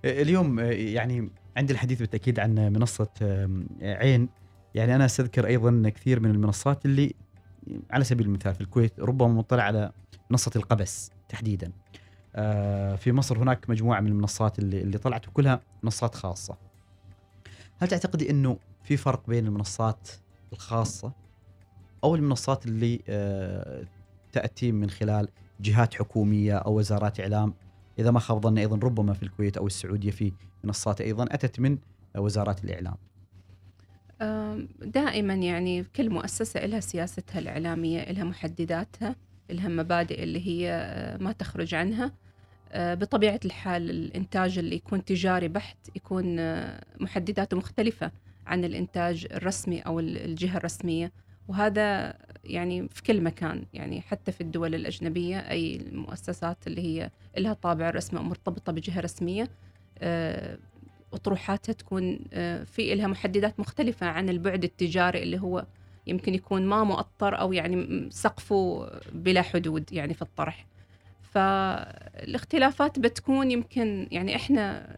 اليوم 0.05 0.59
آه، 0.59 0.63
يعني 0.71 1.29
عندي 1.57 1.73
الحديث 1.73 1.99
بالتأكيد 1.99 2.39
عن 2.39 2.55
منصة 2.55 3.09
آم، 3.21 3.67
عين. 3.81 4.29
يعني 4.75 4.95
أنا 4.95 5.05
أستذكر 5.05 5.47
أيضا 5.47 5.89
كثير 5.89 6.19
من 6.19 6.31
المنصات 6.31 6.85
اللي 6.85 7.13
على 7.91 8.03
سبيل 8.03 8.25
المثال 8.25 8.55
في 8.55 8.61
الكويت 8.61 8.99
ربما 8.99 9.27
مطلع 9.33 9.63
على 9.63 9.91
منصة 10.29 10.51
القبس 10.55 11.11
تحديدا. 11.29 11.71
آه، 12.35 12.95
في 12.95 13.11
مصر 13.11 13.37
هناك 13.37 13.69
مجموعة 13.69 13.99
من 13.99 14.07
المنصات 14.07 14.59
اللي 14.59 14.81
اللي 14.81 14.97
طلعت 14.97 15.27
وكلها 15.27 15.61
منصات 15.83 16.15
خاصة. 16.15 16.57
هل 17.79 17.87
تعتقدي 17.87 18.29
إنه 18.29 18.57
في 18.83 18.97
فرق 18.97 19.27
بين 19.27 19.45
المنصات 19.47 20.09
الخاصة 20.53 21.11
أو 22.03 22.15
المنصات 22.15 22.65
اللي 22.65 22.99
آه، 23.09 23.83
تأتي 24.31 24.71
من 24.71 24.89
خلال 24.89 25.27
جهات 25.61 25.93
حكومية 25.93 26.57
أو 26.57 26.77
وزارات 26.77 27.19
إعلام. 27.19 27.53
إذا 27.99 28.11
ما 28.11 28.19
خاب 28.19 28.41
ظني 28.41 28.61
أيضا 28.61 28.77
ربما 28.83 29.13
في 29.13 29.23
الكويت 29.23 29.57
أو 29.57 29.67
السعودية 29.67 30.11
في 30.11 30.31
منصات 30.63 31.01
أيضا 31.01 31.25
أتت 31.31 31.59
من 31.59 31.77
وزارات 32.17 32.63
الإعلام. 32.63 32.95
آم، 34.21 34.67
دائما 34.81 35.33
يعني 35.33 35.83
كل 35.83 36.09
مؤسسة 36.09 36.65
لها 36.65 36.79
سياستها 36.79 37.39
الإعلامية 37.39 38.11
لها 38.11 38.23
محدداتها 38.23 39.15
لها 39.49 39.67
مبادئ 39.67 40.23
اللي 40.23 40.47
هي 40.47 40.71
آه، 40.71 41.17
ما 41.17 41.31
تخرج 41.31 41.75
عنها. 41.75 42.11
آه، 42.71 42.93
بطبيعة 42.93 43.39
الحال 43.45 43.89
الإنتاج 43.89 44.57
اللي 44.57 44.75
يكون 44.75 45.05
تجاري 45.05 45.47
بحت 45.47 45.77
يكون 45.95 46.39
آه، 46.39 46.83
محدداته 46.99 47.57
مختلفة 47.57 48.11
عن 48.47 48.63
الإنتاج 48.65 49.27
الرسمي 49.31 49.79
أو 49.79 49.99
ال- 49.99 50.17
الجهة 50.17 50.57
الرسمية. 50.57 51.11
وهذا 51.47 52.17
يعني 52.43 52.87
في 52.87 53.03
كل 53.03 53.21
مكان 53.21 53.65
يعني 53.73 54.01
حتى 54.01 54.31
في 54.31 54.41
الدول 54.41 54.75
الأجنبية 54.75 55.37
أي 55.37 55.75
المؤسسات 55.75 56.67
اللي 56.67 56.81
هي 56.81 57.09
لها 57.37 57.53
طابع 57.53 57.89
رسمي 57.89 58.19
مرتبطة 58.19 58.71
بجهة 58.71 58.99
رسمية 58.99 59.49
آه، 59.99 60.57
أطروحاتها 61.13 61.73
تكون 61.73 62.19
آه، 62.33 62.63
في 62.63 62.93
إلها 62.93 63.07
محددات 63.07 63.59
مختلفة 63.59 64.07
عن 64.07 64.29
البعد 64.29 64.63
التجاري 64.63 65.23
اللي 65.23 65.41
هو 65.41 65.65
يمكن 66.07 66.33
يكون 66.33 66.65
ما 66.65 66.83
مؤطر 66.83 67.39
أو 67.39 67.53
يعني 67.53 68.07
سقفه 68.11 68.89
بلا 69.13 69.41
حدود 69.41 69.93
يعني 69.93 70.13
في 70.13 70.21
الطرح. 70.21 70.67
فالاختلافات 71.21 72.99
بتكون 72.99 73.51
يمكن 73.51 74.07
يعني 74.11 74.35
إحنا 74.35 74.97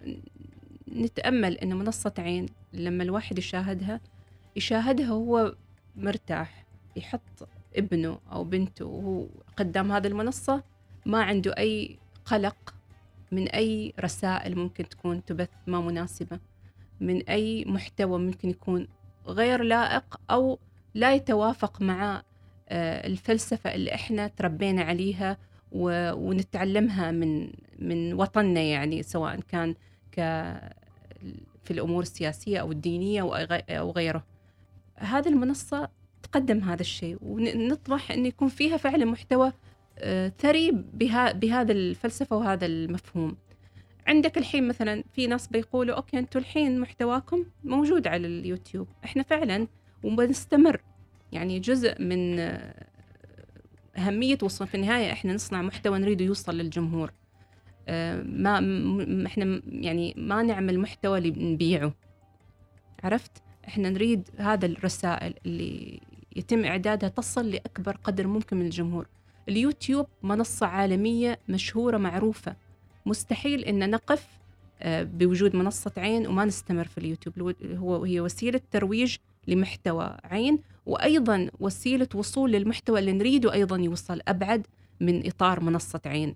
نتأمل 0.95 1.57
أن 1.57 1.75
منصة 1.75 2.13
عين 2.17 2.45
لما 2.73 3.03
الواحد 3.03 3.37
يشاهدها 3.37 3.99
يشاهدها 4.55 5.05
هو 5.07 5.55
مرتاح 5.95 6.65
يحط 6.95 7.47
ابنه 7.75 8.19
أو 8.31 8.43
بنته 8.43 8.85
وهو 8.85 9.25
قدام 9.57 9.91
هذه 9.91 10.07
المنصة 10.07 10.63
ما 11.05 11.23
عنده 11.23 11.57
أي 11.57 11.97
قلق 12.25 12.73
من 13.31 13.47
أي 13.47 13.93
رسائل 13.99 14.55
ممكن 14.57 14.89
تكون 14.89 15.25
تبث 15.25 15.49
ما 15.67 15.81
مناسبة 15.81 16.39
من 17.01 17.21
أي 17.29 17.65
محتوى 17.65 18.19
ممكن 18.19 18.49
يكون 18.49 18.87
غير 19.27 19.63
لائق 19.63 20.19
أو 20.31 20.59
لا 20.93 21.15
يتوافق 21.15 21.81
مع 21.81 22.23
آه، 22.69 23.07
الفلسفة 23.07 23.75
اللي 23.75 23.93
إحنا 23.95 24.27
تربينا 24.27 24.81
عليها 24.81 25.37
ونتعلمها 25.71 27.11
من 27.11 27.49
من 27.79 28.13
وطننا 28.13 28.61
يعني 28.61 29.03
سواء 29.03 29.39
كان 29.39 29.75
ك 30.11 30.19
في 31.63 31.71
الأمور 31.71 32.01
السياسية 32.01 32.59
أو 32.59 32.71
الدينية 32.71 33.21
أو 33.69 33.91
غيره. 33.91 34.23
هذه 34.95 35.27
المنصة 35.27 35.89
تقدم 36.23 36.59
هذا 36.59 36.81
الشيء 36.81 37.17
ونطمح 37.21 38.11
أن 38.11 38.25
يكون 38.25 38.47
فيها 38.47 38.77
فعلا 38.77 39.05
محتوى 39.05 39.53
آه، 39.99 40.33
ثري 40.39 40.71
بها 40.71 41.31
بهذا 41.31 41.71
الفلسفة 41.71 42.35
وهذا 42.35 42.65
المفهوم. 42.65 43.37
عندك 44.07 44.37
الحين 44.37 44.67
مثلا 44.67 45.03
في 45.13 45.27
ناس 45.27 45.47
بيقولوا 45.47 45.95
okay 45.95 46.19
أنتم 46.19 46.39
الحين 46.39 46.79
محتواكم 46.79 47.45
موجود 47.63 48.07
على 48.07 48.27
اليوتيوب 48.27 48.87
إحنا 49.05 49.23
فعلا 49.23 49.67
وبنستمر. 50.03 50.81
يعني 51.31 51.59
جزء 51.59 52.01
من 52.01 52.39
آه، 52.39 52.87
أهمية 53.97 54.37
وصول 54.43 54.67
في 54.67 54.75
النهاية 54.75 55.11
إحنا 55.11 55.33
نصنع 55.33 55.61
محتوى 55.61 55.99
نريده 55.99 56.25
يوصل 56.25 56.57
للجمهور. 56.57 57.11
آه، 57.87 58.21
ما 58.21 58.57
إحنا 59.27 59.61
يعني 59.67 60.13
ما 60.17 60.43
نعمل 60.43 60.79
محتوى 60.79 61.17
اللي 61.17 61.53
نبيعه 61.53 61.93
عرفت؟ 63.03 63.42
إحنا 63.67 63.89
نريد 63.89 64.29
هذا 64.37 64.65
الرسائل 64.65 65.33
اللي 65.45 65.99
يتم 66.35 66.65
إعدادها 66.65 67.09
تصل 67.09 67.51
لأكبر 67.51 67.97
قدر 68.03 68.27
ممكن 68.27 68.57
من 68.57 68.65
الجمهور. 68.65 69.07
اليوتيوب 69.49 70.07
منصة 70.23 70.65
عالمية 70.65 71.39
مشهورة 71.49 71.97
معروفة. 71.97 72.55
مستحيل 73.05 73.63
إن 73.63 73.89
نقف 73.89 74.27
آه، 74.81 75.03
بوجود 75.03 75.55
منصة 75.55 75.91
عين 75.97 76.27
وما 76.27 76.45
نستمر 76.45 76.83
في 76.83 76.97
اليوتيوب. 76.97 77.55
هو 77.63 78.03
هي 78.03 78.21
وسيلة 78.21 78.61
ترويج 78.71 79.17
لمحتوى 79.47 80.17
عين 80.23 80.59
وأيضا 80.85 81.49
وسيلة 81.59 82.07
وصول 82.15 82.51
للمحتوى 82.51 82.99
اللي 82.99 83.11
نريده 83.11 83.53
أيضا 83.53 83.77
يوصل 83.77 84.21
أبعد 84.27 84.67
من 84.99 85.27
إطار 85.27 85.59
منصة 85.59 86.01
عين. 86.05 86.35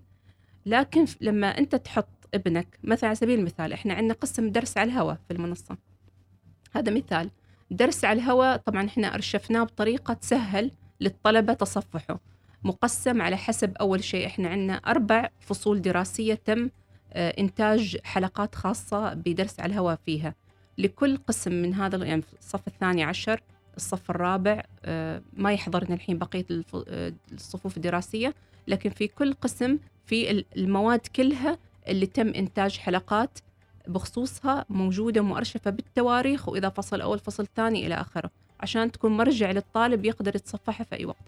لكن 0.66 1.04
لما 1.20 1.58
أنت 1.58 1.74
تحط 1.74 2.08
ابنك 2.34 2.78
مثلا 2.84 3.08
على 3.08 3.16
سبيل 3.16 3.38
المثال 3.38 3.72
إحنا 3.72 3.94
عندنا 3.94 4.14
قسم 4.14 4.50
درس 4.50 4.78
على 4.78 4.90
الهواء 4.90 5.18
في 5.28 5.34
المنصة. 5.34 5.76
هذا 6.78 6.92
مثال. 6.92 7.30
درس 7.70 8.04
على 8.04 8.20
الهواء 8.20 8.56
طبعا 8.56 8.86
إحنا 8.86 9.14
أرشفناه 9.14 9.62
بطريقة 9.62 10.14
تسهل 10.14 10.70
للطلبة 11.00 11.52
تصفحه. 11.52 12.20
مقسم 12.64 13.22
على 13.22 13.36
حسب 13.36 13.76
أول 13.76 14.04
شيء 14.04 14.26
إحنا 14.26 14.48
عندنا 14.48 14.74
أربع 14.74 15.28
فصول 15.40 15.82
دراسية 15.82 16.34
تم 16.34 16.70
آه، 17.12 17.34
إنتاج 17.38 17.96
حلقات 18.04 18.54
خاصة 18.54 19.14
بدرس 19.14 19.60
على 19.60 19.72
الهواء 19.72 19.98
فيها. 20.06 20.34
لكل 20.78 21.16
قسم 21.16 21.52
من 21.52 21.74
هذا 21.74 22.04
يعني 22.06 22.22
الصف 22.38 22.68
الثاني 22.68 23.02
عشر 23.04 23.40
الصف 23.76 24.10
الرابع 24.10 24.62
آه، 24.84 25.22
ما 25.32 25.52
يحضرنا 25.52 25.94
الحين 25.94 26.18
الف- 26.34 26.76
آه، 26.88 27.12
الصفوف 27.32 27.76
الدراسية 27.76 28.34
لكن 28.68 28.90
في 28.90 29.08
كل 29.08 29.32
قسم 29.32 29.78
في 30.06 30.30
ال- 30.30 30.44
المواد 30.56 31.00
كلها 31.16 31.58
اللي 31.88 32.06
تم 32.06 32.28
إنتاج 32.28 32.78
حلقات 32.78 33.38
بخصوصها 33.88 34.64
موجودة 34.70 35.20
مؤرشفه 35.22 35.70
بالتواريخ 35.70 36.48
وإذا 36.48 36.68
فصل 36.68 37.00
أول 37.00 37.18
فصل 37.18 37.46
ثاني 37.56 37.86
إلى 37.86 37.94
آخره 37.94 38.30
عشان 38.60 38.92
تكون 38.92 39.16
مرجع 39.16 39.50
للطالب 39.50 40.04
يقدر 40.04 40.36
يتصفحها 40.36 40.84
في 40.84 40.96
أي 40.96 41.04
وقت. 41.04 41.24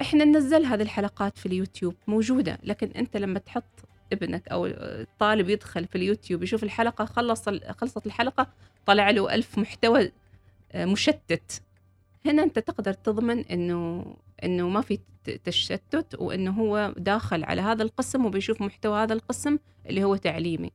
إحنا 0.00 0.24
ننزل 0.24 0.64
هذه 0.64 0.82
الحلقات 0.82 1.38
في 1.38 1.46
اليوتيوب 1.46 1.94
موجودة 2.06 2.58
لكن 2.62 2.90
أنت 2.96 3.16
لما 3.16 3.38
تحط 3.38 3.64
ابنك 4.12 4.48
أو 4.48 4.66
الطالب 4.66 5.48
يدخل 5.48 5.86
في 5.86 5.96
اليوتيوب 5.96 6.42
يشوف 6.42 6.64
الحلقة 6.64 7.04
خلص 7.04 7.48
خلصت 7.48 8.06
الحلقة 8.06 8.46
طلع 8.86 9.10
له 9.10 9.34
ألف 9.34 9.58
محتوى 9.58 10.12
آه، 10.72 10.84
مشتت 10.84 11.62
هنا 12.26 12.42
أنت 12.42 12.58
تقدر 12.58 12.92
تضمن 12.92 13.38
إنه 13.38 14.06
إنه 14.44 14.68
ما 14.68 14.80
في 14.80 14.98
تشتت 15.44 16.14
وإنه 16.18 16.50
هو 16.50 16.94
داخل 16.96 17.44
على 17.44 17.60
هذا 17.60 17.82
القسم 17.82 18.26
وبيشوف 18.26 18.62
محتوى 18.62 18.98
هذا 18.98 19.14
القسم 19.14 19.58
اللي 19.86 20.04
هو 20.04 20.16
تعليمي 20.16 20.70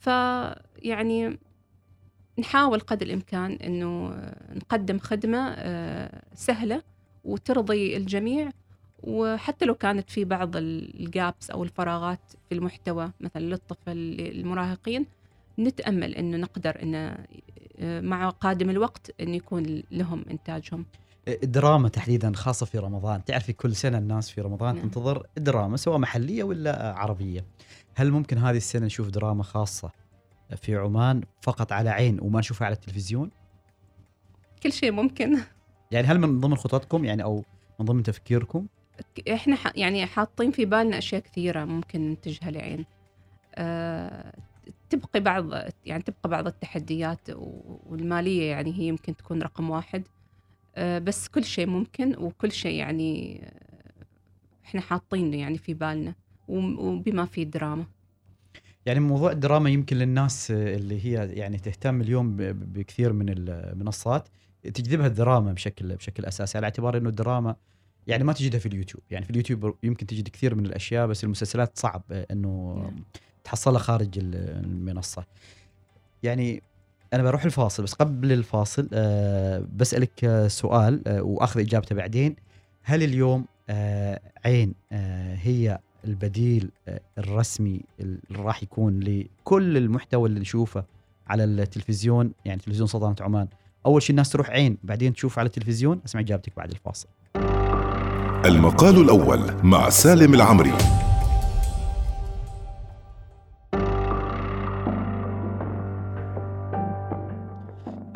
فيعني 0.00 1.38
نحاول 2.38 2.80
قدر 2.80 3.06
الإمكان 3.06 3.52
إنه 3.52 4.08
نقدم 4.54 4.98
خدمة 4.98 5.54
آه، 5.58 6.22
سهلة 6.34 6.82
وترضي 7.24 7.96
الجميع. 7.96 8.50
وحتى 9.02 9.64
لو 9.64 9.74
كانت 9.74 10.10
في 10.10 10.24
بعض 10.24 10.56
الجابس 10.56 11.50
أو 11.50 11.64
الفراغات 11.64 12.20
في 12.48 12.54
المحتوى 12.54 13.10
مثلا 13.20 13.42
للطفل 13.42 13.96
للمراهقين 13.96 15.06
نتأمل 15.58 16.14
إنه 16.14 16.36
نقدر 16.36 16.82
ان 16.82 16.94
آه، 17.78 18.00
مع 18.00 18.30
قادم 18.30 18.70
الوقت 18.70 19.14
إنه 19.20 19.36
يكون 19.36 19.82
لهم 19.90 20.24
إنتاجهم. 20.30 20.84
الدراما 21.28 21.88
تحديدا 21.88 22.32
خاصة 22.34 22.66
في 22.66 22.78
رمضان. 22.78 23.24
تعرفي 23.24 23.52
كل 23.52 23.76
سنة 23.76 23.98
الناس 23.98 24.30
في 24.30 24.40
رمضان 24.40 24.74
نعم. 24.74 24.84
تنتظر 24.84 25.26
دراما 25.36 25.76
سواء 25.76 25.98
محلية 25.98 26.42
ولا 26.44 26.92
عربية. 26.96 27.44
هل 27.94 28.10
ممكن 28.10 28.38
هذه 28.38 28.56
السنة 28.56 28.86
نشوف 28.86 29.08
دراما 29.08 29.42
خاصة 29.42 29.90
في 30.56 30.76
عمان 30.76 31.22
فقط 31.40 31.72
على 31.72 31.90
عين 31.90 32.20
وما 32.20 32.38
نشوفها 32.38 32.66
على 32.66 32.74
التلفزيون؟ 32.74 33.30
كل 34.62 34.72
شيء 34.72 34.92
ممكن. 34.92 35.38
يعني 35.90 36.06
هل 36.06 36.18
من 36.18 36.40
ضمن 36.40 36.56
خططكم 36.56 37.04
يعني 37.04 37.22
أو 37.22 37.44
من 37.80 37.86
ضمن 37.86 38.02
تفكيركم؟ 38.02 38.66
إحنا 39.32 39.56
ح- 39.56 39.72
يعني 39.76 40.06
حاطين 40.06 40.50
في 40.50 40.64
بالنا 40.64 40.98
أشياء 40.98 41.20
كثيرة 41.22 41.64
ممكن 41.64 42.00
ننتجها 42.00 42.50
لعين. 42.50 42.84
أه 43.54 44.32
تبقي 44.90 45.20
بعض 45.20 45.44
يعني 45.84 46.02
تبقى 46.02 46.28
بعض 46.28 46.46
التحديات 46.46 47.20
والمالية 47.86 48.50
يعني 48.50 48.72
هي 48.78 48.84
يمكن 48.88 49.16
تكون 49.16 49.42
رقم 49.42 49.70
واحد. 49.70 50.02
بس 50.78 51.28
كل 51.28 51.44
شيء 51.44 51.66
ممكن 51.66 52.16
وكل 52.18 52.52
شيء 52.52 52.74
يعني 52.74 53.40
آه، 53.44 54.04
إحنا 54.64 54.80
حاطينه 54.80 55.36
يعني 55.36 55.58
في 55.58 55.74
بالنا 55.74 56.14
وبما 56.48 57.26
فيه 57.26 57.42
دراما. 57.44 57.84
يعني 58.86 59.00
موضوع 59.00 59.32
الدراما 59.32 59.70
يمكن 59.70 59.96
للناس 59.96 60.50
اللي 60.50 61.04
هي 61.06 61.28
يعني 61.32 61.58
تهتم 61.58 62.00
اليوم 62.00 62.36
بكثير 62.52 63.12
من 63.12 63.26
المنصات 63.28 64.28
تجذبها 64.74 65.06
الدراما 65.06 65.52
بشكل 65.52 65.96
بشكل 65.96 66.24
أساسي 66.24 66.58
على 66.58 66.64
اعتبار 66.64 66.96
إنه 66.96 67.08
الدراما 67.08 67.56
يعني 68.06 68.24
ما 68.24 68.32
تجدها 68.32 68.58
في 68.60 68.66
اليوتيوب. 68.66 69.02
يعني 69.10 69.24
في 69.24 69.30
اليوتيوب 69.30 69.74
يمكن 69.82 70.06
تجد 70.06 70.28
كثير 70.28 70.54
من 70.54 70.66
الأشياء 70.66 71.06
بس 71.06 71.24
المسلسلات 71.24 71.78
صعب 71.78 72.02
إنه 72.30 72.74
نعم. 72.82 73.04
تحصلها 73.44 73.78
خارج 73.78 74.18
ال- 74.18 74.64
المنصة. 74.64 75.24
يعني 76.22 76.62
أنا 77.12 77.22
بروح 77.22 77.44
الفاصل 77.44 77.82
بس 77.82 77.94
قبل 77.94 78.32
الفاصل 78.32 78.88
أه 78.92 79.64
بسألك 79.76 80.24
آه، 80.24 80.48
سؤال 80.48 81.08
أه 81.08 81.22
وأخذ 81.22 81.60
إجابته 81.60 81.94
بعدين. 81.94 82.36
هل 82.82 83.02
اليوم 83.02 83.44
أه 83.70 84.20
عين 84.44 84.74
أه 84.92 85.34
هي 85.34 85.78
البديل 86.04 86.70
آه، 86.88 87.00
الرسمي 87.18 87.80
اللي 88.00 88.18
راح 88.36 88.62
يكون 88.62 89.00
لكل 89.00 89.76
المحتوى 89.76 90.28
اللي 90.28 90.40
نشوفه 90.40 90.84
على 91.26 91.44
التلفزيون؟ 91.44 92.32
يعني 92.44 92.60
تلفزيون 92.60 92.86
سلطنة 92.86 93.16
عمان. 93.20 93.48
أول 93.86 94.02
شيء 94.02 94.10
الناس 94.10 94.30
تروح 94.30 94.50
عين 94.50 94.78
بعدين 94.84 95.14
تشوف 95.14 95.38
على 95.38 95.46
التلفزيون. 95.46 96.00
أسمع 96.06 96.20
إجابتك 96.20 96.52
بعد 96.56 96.70
الفاصل. 96.70 97.08
المقال 98.44 99.00
الأول 99.00 99.64
مع 99.64 99.88
سالم 99.88 100.34
العمري. 100.34 100.72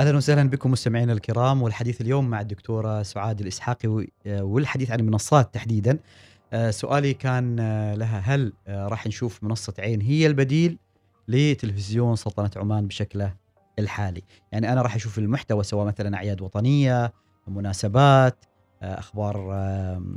أهلا 0.04 0.16
وسهلا 0.16 0.50
بكم 0.50 0.70
مستمعينا 0.70 1.12
الكرام 1.12 1.62
والحديث 1.62 2.00
اليوم 2.00 2.30
مع 2.30 2.40
الدكتورة 2.40 3.02
سعاد 3.02 3.40
الإسحاقي 3.40 4.06
آه، 4.26 4.42
والحديث 4.42 4.90
عن 4.90 5.00
المنصات 5.00 5.54
تحديدا. 5.54 5.98
آه، 6.52 6.70
سؤالي 6.70 7.14
كان 7.14 7.60
آه، 7.60 7.94
لها 7.94 8.18
هل 8.18 8.52
راح 8.68 9.06
نشوف 9.06 9.44
منصة 9.44 9.74
عين 9.78 10.00
هي 10.00 10.26
البديل 10.26 10.78
لتلفزيون 11.28 12.16
سلطنة 12.16 12.50
عمان 12.56 12.86
بشكله 12.86 13.34
الحالي؟ 13.78 14.22
يعني 14.52 14.72
أنا 14.72 14.82
راح 14.82 14.94
أشوف 14.94 15.18
المحتوى 15.18 15.64
سواء 15.64 15.86
مثلا 15.86 16.16
أعياد 16.16 16.40
وطنية 16.40 17.12
مناسبات 17.48 18.44
أخبار 18.82 19.36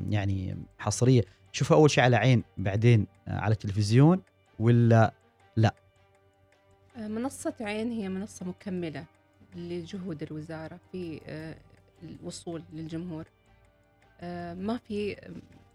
يعني 0.10 0.58
حصرية. 0.78 1.22
شوفها 1.52 1.78
أول 1.78 1.92
شيء 1.92 2.04
على 2.04 2.16
عين 2.16 2.44
بعدين 2.58 3.08
على 3.28 3.54
التلفزيون 3.54 4.22
ولا 4.60 5.14
آه، 6.98 7.08
منصة 7.08 7.54
عين 7.62 7.92
هي 7.92 8.10
منصة 8.10 8.46
مكملة. 8.46 9.04
لجهود 9.58 10.24
الوزارة 10.24 10.80
في 10.92 11.22
آه، 11.28 11.56
الوصول 12.04 12.64
للجمهور. 12.74 13.26
آه، 14.22 14.54
ما 14.54 14.78
في 14.78 15.16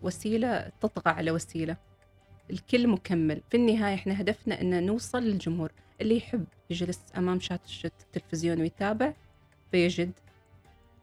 وسيلة 0.03 0.71
تطغى 0.81 1.15
على 1.15 1.31
وسيلة. 1.31 1.77
الكل 2.51 2.89
مكمل. 2.89 3.41
في 3.51 3.57
النهاية 3.57 3.95
إحنا 3.95 4.21
هدفنا 4.21 4.61
إن 4.61 4.87
نوصل 4.87 5.23
للجمهور. 5.23 5.73
اللي 6.01 6.17
يحب 6.17 6.45
يجلس 6.71 7.01
أمام 7.17 7.41
شاشة 7.41 7.91
التلفزيون 8.07 8.61
ويتابع 8.61 9.13
بيجد 9.73 10.13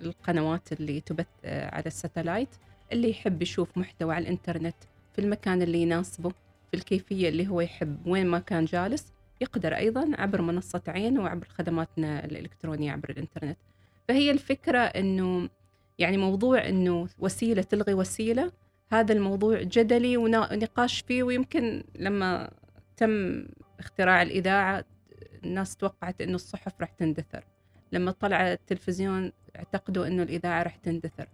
القنوات 0.01 0.71
اللي 0.73 1.01
تبث 1.01 1.27
آه، 1.45 1.75
على 1.75 1.85
الساتلايت. 1.85 2.49
اللي 2.91 3.09
يحب 3.09 3.41
يشوف 3.41 3.77
محتوى 3.77 4.15
على 4.15 4.23
الإنترنت 4.23 4.75
في 5.13 5.19
المكان 5.21 5.61
اللي 5.61 5.81
يناسبه 5.81 6.29
في 6.29 6.73
الكيفية 6.73 7.29
اللي 7.29 7.47
هو 7.47 7.61
يحب 7.61 8.07
وين 8.07 8.27
ما 8.27 8.39
كان 8.39 8.65
جالس. 8.65 9.13
يقدر 9.41 9.75
أيضا 9.75 10.12
عبر 10.17 10.41
منصة 10.41 10.82
عين 10.88 11.19
وعبر 11.19 11.47
خدماتنا 11.47 12.25
الإلكترونية 12.25 12.91
عبر 12.91 13.10
الإنترنت. 13.10 13.58
فهي 14.08 14.32
الفكرة 14.32 14.80
أنه 14.80 15.49
يعني 15.99 16.17
موضوع 16.17 16.67
أنه 16.67 17.08
وسيلة 17.19 17.62
تلغي 17.62 17.93
وسيلة 17.93 18.52
هذا 18.91 19.13
الموضوع 19.13 19.62
جدلي 19.62 20.17
ونقاش 20.17 21.02
فيه 21.02 21.23
ويمكن 21.23 21.84
لما 21.95 22.52
تم 22.97 23.45
اختراع 23.80 24.21
الإذاعة 24.21 24.86
الناس 25.43 25.78
توقعت 25.78 26.21
أنه 26.21 26.36
الصحف 26.36 26.73
راح 26.82 26.89
تندثر. 26.89 27.43
لما 27.91 28.12
طلع 28.12 28.54
التلفزيون 28.54 29.32
اعتقدوا 29.56 30.08
أنه 30.08 30.23
الإذاعة 30.23 30.63
راح 30.63 30.75
تندثر. 30.75 31.28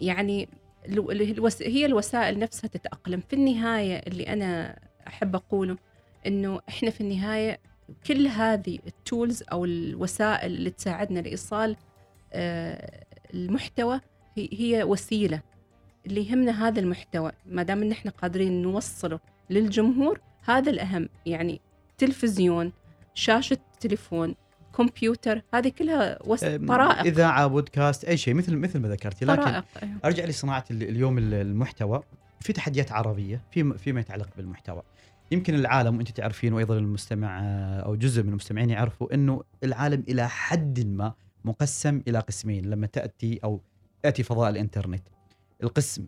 يعني 0.00 0.48
هي 1.60 1.86
الوسائل 1.86 2.38
نفسها 2.38 2.68
تتأقلم. 2.68 3.20
في 3.20 3.36
النهاية 3.36 3.96
اللي 3.96 4.28
أنا 4.28 4.78
أحب 5.06 5.34
أقوله 5.34 5.76
إنه 6.26 6.60
إحنا 6.68 6.90
في 6.90 7.00
النهاية 7.00 7.58
كل 8.06 8.26
هذه 8.26 8.78
التولز 8.86 9.42
أو 9.52 9.64
الوسائل 9.64 10.52
اللي 10.54 10.70
تساعدنا 10.70 11.20
لإيصال 11.20 11.76
آه، 12.32 13.04
المحتوى 13.34 14.00
هي- 14.36 14.82
وسيلة 14.84 15.40
اللي 16.06 16.28
يهمنا 16.28 16.68
هذا 16.68 16.80
المحتوى. 16.80 17.32
ما 17.46 17.62
دام 17.62 17.82
إن 17.82 17.92
إحنا 17.92 18.10
قادرين 18.10 18.62
نوصله 18.62 19.20
للجمهور 19.50 20.20
هذا 20.44 20.70
الأهم. 20.70 21.08
يعني 21.26 21.60
تلفزيون 21.98 22.72
شاشة 23.14 23.58
تليفون 23.80 24.34
كمبيوتر 24.76 25.42
هذه 25.54 25.68
كلها 25.68 26.18
وس... 26.24 26.40
طرائق. 26.44 26.98
اذاعه 27.00 27.46
بودكاست 27.46 28.04
أي 28.04 28.16
شيء 28.16 28.34
مثل 28.34 28.56
مثل 28.56 28.78
ما 28.78 28.88
ذكرتي. 28.88 29.24
لكن 29.24 29.42
طرائق 29.42 29.64
أيوة. 29.82 29.94
أرجع 30.04 30.24
لصناعة 30.24 30.64
ال- 30.70 30.82
اليوم 30.82 31.18
ال- 31.18 31.34
المحتوى. 31.34 32.02
في 32.40 32.52
تحديات 32.52 32.92
عربية 32.92 33.40
في 33.50 33.78
فيما 33.78 34.00
يتعلق 34.00 34.28
بالمحتوى. 34.36 34.82
يمكن 35.32 35.54
العالم 35.54 35.96
وانت 35.96 36.10
تعرفين 36.10 36.52
وأيضا 36.52 36.78
المستمع 36.78 37.40
آه، 37.42 37.80
أو 37.80 37.94
جزء 37.96 38.22
من 38.22 38.28
المستمعين 38.28 38.70
يعرفوا 38.70 39.14
إنه 39.14 39.42
العالم 39.64 40.04
إلى 40.08 40.28
حد 40.28 40.86
ما 40.86 41.14
مقسم 41.44 42.02
إلى 42.08 42.18
قسمين 42.18 42.64
لما 42.70 42.86
تأتي 42.86 43.40
أو 43.44 43.60
ياتي 44.04 44.22
فضاء 44.22 44.50
الإنترنت. 44.50 45.02
القسم 45.62 46.06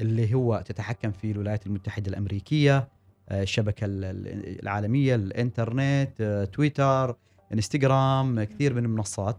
اللي 0.00 0.34
هو 0.34 0.62
تتحكم 0.66 1.12
فيه 1.12 1.32
الولايات 1.32 1.66
المتحدة 1.66 2.10
الأمريكية 2.10 2.88
آه، 3.28 3.42
الشبكة 3.42 3.84
ال- 3.84 4.04
ال- 4.04 4.62
العالمية 4.62 5.14
الإنترنت 5.14 6.10
آه، 6.20 6.44
تويتر 6.44 7.16
إنستغرام 7.52 8.44
كثير 8.44 8.74
من 8.74 8.84
المنصات. 8.84 9.38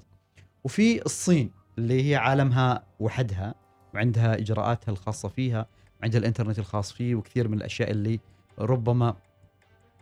وفي 0.63 1.05
الصين 1.05 1.51
اللي 1.77 2.09
هي 2.11 2.15
عالمها 2.15 2.83
وحدها 2.99 3.55
وعندها 3.93 4.37
إجراءاتها 4.37 4.91
الخاصة 4.91 5.29
فيها 5.29 5.65
وعندها 6.01 6.19
الإنترنت 6.19 6.59
الخاص 6.59 6.91
فيه 6.91 7.15
وكثير 7.15 7.47
من 7.47 7.57
الأشياء 7.57 7.91
اللي 7.91 8.19
ربما 8.59 9.15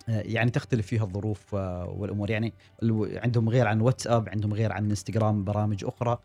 آه، 0.09 0.21
يعني 0.21 0.51
تختلف 0.51 0.87
فيها 0.87 1.03
الظروف 1.03 1.55
آه، 1.55 1.95
والأمور. 1.97 2.29
يعني 2.29 2.53
عندهم 3.23 3.49
غير 3.49 3.67
عن 3.67 3.81
واتساب 3.81 4.29
عندهم 4.29 4.53
غير 4.53 4.71
عن 4.71 4.85
إنستغرام 4.85 5.43
برامج 5.43 5.85
أخرى. 5.85 6.17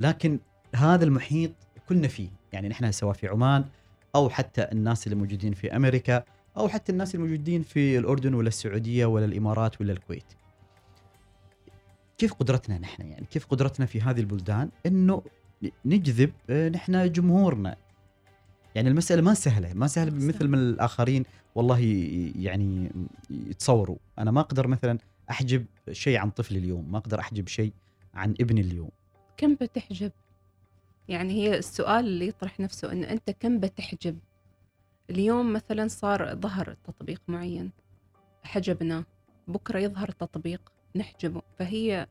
لكن 0.00 0.38
هذا 0.74 1.04
المحيط 1.04 1.52
كلنا 1.88 2.08
فيه. 2.08 2.28
يعني 2.52 2.68
نحن 2.68 2.92
سواء 2.92 3.12
في 3.12 3.28
عمان 3.28 3.64
أو 4.14 4.28
حتى 4.28 4.62
الناس 4.72 5.06
اللي 5.06 5.16
موجودين 5.16 5.52
في 5.52 5.76
أمريكا 5.76 6.24
أو 6.56 6.68
حتى 6.68 6.92
الناس 6.92 7.14
اللي 7.14 7.26
موجودين 7.26 7.62
في 7.62 7.98
الأردن 7.98 8.34
ولا 8.34 8.48
السعودية 8.48 9.06
ولا 9.06 9.24
الإمارات 9.24 9.80
ولا 9.80 9.92
الكويت. 9.92 10.24
كيف 12.18 12.32
قدرتنا 12.32 12.78
نحن؟ 12.78 13.06
يعني 13.06 13.26
كيف 13.30 13.46
قدرتنا 13.46 13.86
في 13.86 14.00
هذه 14.00 14.20
البلدان 14.20 14.70
إنه 14.86 15.22
نجذب 15.84 16.32
آه، 16.50 16.68
نحن 16.68 17.12
جمهورنا. 17.12 17.76
يعني 18.74 18.88
المسألة 18.88 19.22
ما 19.22 19.34
سهلة 19.34 19.74
ما 19.74 19.86
سهلة 19.86 20.10
صح. 20.10 20.26
مثل 20.26 20.48
ما 20.48 20.56
الآخرين 20.56 21.24
والله 21.54 21.80
يعني 22.36 22.92
يتصوروا. 23.30 23.96
أنا 24.18 24.30
ما 24.30 24.40
أقدر 24.40 24.66
مثلا 24.66 24.98
أحجب 25.30 25.66
شيء 25.92 26.18
عن 26.18 26.30
طفلي 26.30 26.58
اليوم 26.58 26.92
ما 26.92 26.98
أقدر 26.98 27.20
أحجب 27.20 27.48
شيء 27.48 27.72
عن 28.14 28.34
ابني 28.40 28.60
اليوم. 28.60 28.90
كم 29.36 29.54
بتحجب؟ 29.54 30.12
يعني 31.08 31.32
هي 31.32 31.58
السؤال 31.58 32.04
اللي 32.04 32.28
يطرح 32.28 32.60
نفسه 32.60 32.92
إنه 32.92 33.10
أنت 33.10 33.30
كم 33.30 33.60
بتحجب؟ 33.60 34.18
اليوم 35.10 35.52
مثلا 35.52 35.88
صار 35.88 36.34
ظهر 36.34 36.76
تطبيق 36.84 37.22
معين 37.28 37.70
حجبناه 38.42 39.04
بكرة 39.48 39.78
يظهر 39.78 40.10
تطبيق 40.10 40.72
نحجبه. 40.96 41.42
فهي 41.58 42.06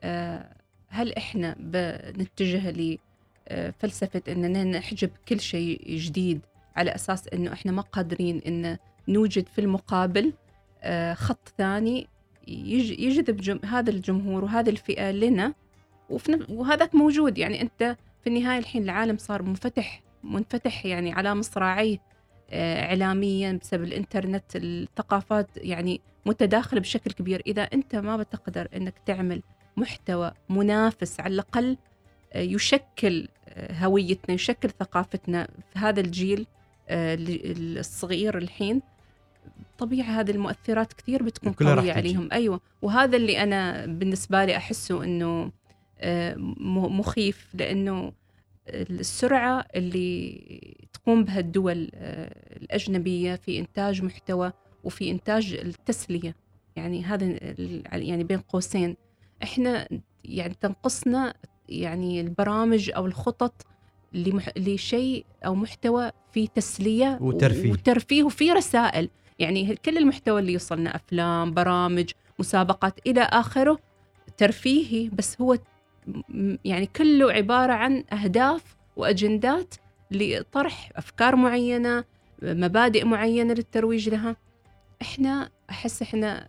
آه، 0.00 0.56
هل 0.88 1.14
إحنا 1.14 1.56
بنتجه 1.58 2.70
لفلسفه 3.50 4.22
اننا 4.28 4.64
نحجب 4.64 5.10
كل 5.28 5.40
شيء 5.40 5.96
جديد 5.96 6.40
على 6.76 6.94
أساس 6.94 7.28
إنه 7.28 7.52
إحنا 7.52 7.72
ما 7.72 7.82
قادرين 7.82 8.40
إن 8.46 8.76
نوجد 9.08 9.46
في 9.48 9.60
المقابل 9.60 10.32
آه، 10.82 11.14
خط 11.14 11.48
ثاني 11.58 12.06
يج- 12.48 12.98
يجذب 13.00 13.36
جم- 13.36 13.60
هذا 13.64 13.90
الجمهور 13.90 14.44
وهذه 14.44 14.70
الفئة 14.70 15.10
لنا 15.10 15.54
وفي 16.10 16.46
وهذاك 16.48 16.94
موجود. 16.94 17.38
يعني 17.38 17.62
أنت 17.62 17.96
في 18.24 18.26
النهاية 18.26 18.58
الحين 18.58 18.82
العالم 18.82 19.16
صار 19.16 19.42
منفتح 19.42 20.02
منفتح 20.24 20.86
يعني 20.86 21.12
على 21.12 21.34
مصراعيه 21.34 21.98
آه، 22.50 22.82
اعلاميا 22.84 23.52
بسبب 23.62 23.82
الإنترنت 23.84 24.44
الثقافات 24.56 25.48
يعني 25.56 26.00
متداخلة 26.26 26.80
بشكل 26.80 27.10
كبير. 27.10 27.42
إذا 27.46 27.62
أنت 27.62 27.96
ما 27.96 28.16
بتقدر 28.16 28.68
إنك 28.76 28.94
تعمل 29.06 29.42
محتوى 29.76 30.32
منافس 30.48 31.20
على 31.20 31.34
الأقل 31.34 31.76
يشكل 32.34 33.28
آه، 33.48 33.72
هويتنا 33.84 34.34
يشكل 34.34 34.70
ثقافتنا. 34.70 35.48
في 35.72 35.78
هذا 35.78 36.00
الجيل 36.00 36.46
آه، 36.88 37.14
ال- 37.14 37.78
الصغير 37.78 38.38
الحين 38.38 38.82
طبيعي 39.78 40.08
هذه 40.08 40.30
المؤثرات 40.30 40.92
كثير 40.92 41.22
بتكون 41.22 41.52
تجي. 41.82 41.90
عليهم. 41.90 42.28
أيوه. 42.32 42.60
وهذا 42.82 43.16
اللي 43.16 43.42
أنا 43.42 43.86
بالنسبة 43.86 44.44
لي 44.44 44.56
آه، 46.00 46.34
م- 46.34 46.98
مخيف 47.00 47.48
لأنه 47.54 48.12
السرعة 48.68 49.64
اللي 49.76 50.86
تقوم 50.92 51.24
بها 51.24 51.38
الدول 51.40 51.90
آه، 51.94 52.56
الأجنبية 52.56 53.34
في 53.34 53.58
إنتاج 53.58 54.02
محتوى 54.02 54.52
وفي 54.84 55.10
إنتاج 55.10 55.54
التسلية. 55.54 56.34
يعني 56.76 57.04
هذا 57.04 57.24
يعني 57.92 58.24
بين 58.24 58.38
قوسين. 58.38 58.96
إحنا 59.42 59.88
يعني 60.24 60.54
تنقصنا 60.60 61.34
يعني 61.68 62.20
البرامج 62.20 62.90
أو 62.96 63.06
الخطط 63.06 63.66
لمح... 64.12 64.50
لشيء 64.56 65.24
أو 65.46 65.54
محتوى 65.54 66.10
فيه 66.32 66.48
تسلية 66.48 67.18
وترفيه. 67.20 67.72
وترفيه 67.72 68.22
وفيه 68.22 68.52
رسائل 68.52 69.08
يعني 69.38 69.76
كل 69.76 69.98
المحتوى 69.98 70.40
اللي 70.40 70.52
يوصلنا 70.52 70.96
أفلام 70.96 71.54
برامج 71.54 72.10
مسابقات 72.38 72.98
إلى 73.06 73.20
آخره 73.20 73.78
ترفيهي 74.36 75.08
بس 75.08 75.40
هو 75.40 75.58
يعني 76.64 76.86
كله 76.86 77.32
عبارة 77.32 77.72
عن 77.72 78.04
أهداف 78.12 78.76
وأجندات 78.96 79.74
لطرح 80.10 80.90
أفكار 80.96 81.36
معينة 81.36 82.04
مبادئ 82.42 83.04
معينة 83.04 83.54
للترويج 83.54 84.08
لها 84.08 84.36
إحنا 85.02 85.50
أحس 85.70 86.02
إحنا 86.02 86.46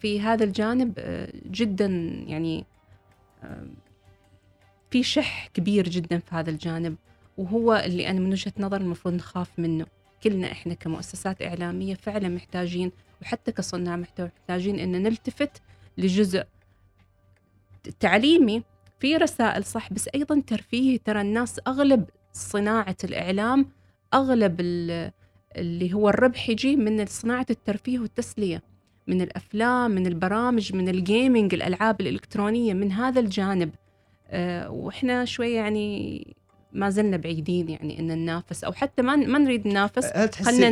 في 0.00 0.20
هذا 0.20 0.44
الجانب 0.44 0.92
آه، 0.98 1.32
جدا 1.50 1.86
يعني 2.26 2.64
آه، 3.44 3.66
في 4.92 5.02
شح 5.02 5.46
كبير 5.54 5.88
جدا 5.88 6.18
في 6.18 6.34
هذا 6.34 6.50
الجانب 6.50 6.96
وهو 7.38 7.74
اللي 7.86 8.08
أنا 8.10 8.20
من 8.20 8.30
وجهة 8.32 8.52
نظر 8.58 8.76
المفروض 8.80 9.14
نخاف 9.14 9.58
منه. 9.58 9.86
كلنا 10.22 10.52
إحنا 10.52 10.74
كمؤسسات 10.74 11.42
إعلامية 11.42 11.94
فعلا 11.94 12.28
محتاجين 12.28 12.92
وحتى 13.22 13.52
كصناع 13.52 13.96
محتوى 13.96 14.30
محتاجين 14.40 14.78
ان 14.78 15.02
نلتفت 15.02 15.62
لجزء 15.98 16.44
تعليمي 18.00 18.62
في 19.00 19.16
رسائل 19.16 19.64
صح 19.64 19.92
بس 19.92 20.08
أيضا 20.14 20.40
ترفيهي. 20.46 20.98
ترى 20.98 21.20
الناس 21.20 21.60
أغلب 21.66 22.04
صناعة 22.32 22.96
الإعلام 23.04 23.66
أغلب 24.14 24.60
ال- 24.60 25.10
اللي 25.56 25.92
هو 25.94 26.08
الربح 26.08 26.48
يجي 26.48 26.76
من 26.76 27.06
صناعة 27.06 27.46
الترفيه 27.50 27.98
والتسلية 27.98 28.62
من 29.06 29.20
الأفلام 29.22 29.90
من 29.90 30.06
البرامج 30.06 30.74
من 30.74 30.88
الجيمنج 30.88 31.54
الألعاب 31.54 32.00
الإلكترونية 32.00 32.74
من 32.74 32.92
هذا 32.92 33.20
الجانب. 33.20 33.70
وإحنا 34.68 35.24
شوي 35.24 35.52
يعني 35.52 36.26
ما 36.72 36.90
زلنا 36.90 37.16
بعيدين 37.16 37.68
يعني 37.68 37.98
إن 37.98 38.06
ننافس 38.06 38.64
أو 38.64 38.72
حتى 38.72 39.02
ما 39.02 39.16
ما 39.16 39.38
نريد 39.38 39.68
ننافس 39.68 40.10
هل 40.14 40.28
تحسي 40.28 40.66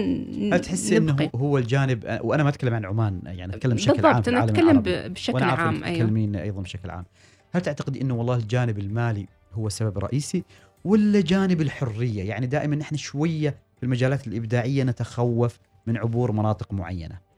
هل 0.52 0.60
تحسي 0.60 0.96
إنه. 0.96 1.30
هو 1.34 1.58
الجانب 1.58 2.18
وأنا 2.22 2.42
ما 2.42 2.48
أتكلم 2.48 2.74
عن 2.74 2.84
عمان 2.84 3.20
يعني 3.26 3.54
أتكلم 3.54 3.74
بشكل 3.74 4.06
عام 4.06 4.20
بالضبط 4.20 4.28
أنا 4.28 4.44
أتكلم 4.44 4.82
بشكل 4.84 5.42
عارف 5.42 5.60
عام 5.60 5.84
أيوه. 5.84 5.98
تتكلمين 5.98 6.36
أيضا 6.36 6.62
بشكل 6.62 6.90
عام. 6.90 7.04
هل 7.52 7.60
تعتقدي 7.60 8.00
إنه 8.00 8.14
والله 8.14 8.36
الجانب 8.36 8.78
المالي 8.78 9.26
هو 9.52 9.66
السبب 9.66 9.96
الرئيسي 9.96 10.44
ولا 10.84 11.20
جانب 11.20 11.60
الحرية؟ 11.60 12.22
يعني 12.28 12.46
دائما 12.46 12.76
نحن 12.76 12.96
شوية 12.96 13.54
في 13.76 13.82
المجالات 13.82 14.26
الإبداعية 14.26 14.84
نتخوف 14.84 15.58
من 15.86 15.96
عبور 15.96 16.32
مناطق 16.32 16.72
معينة. 16.72 17.29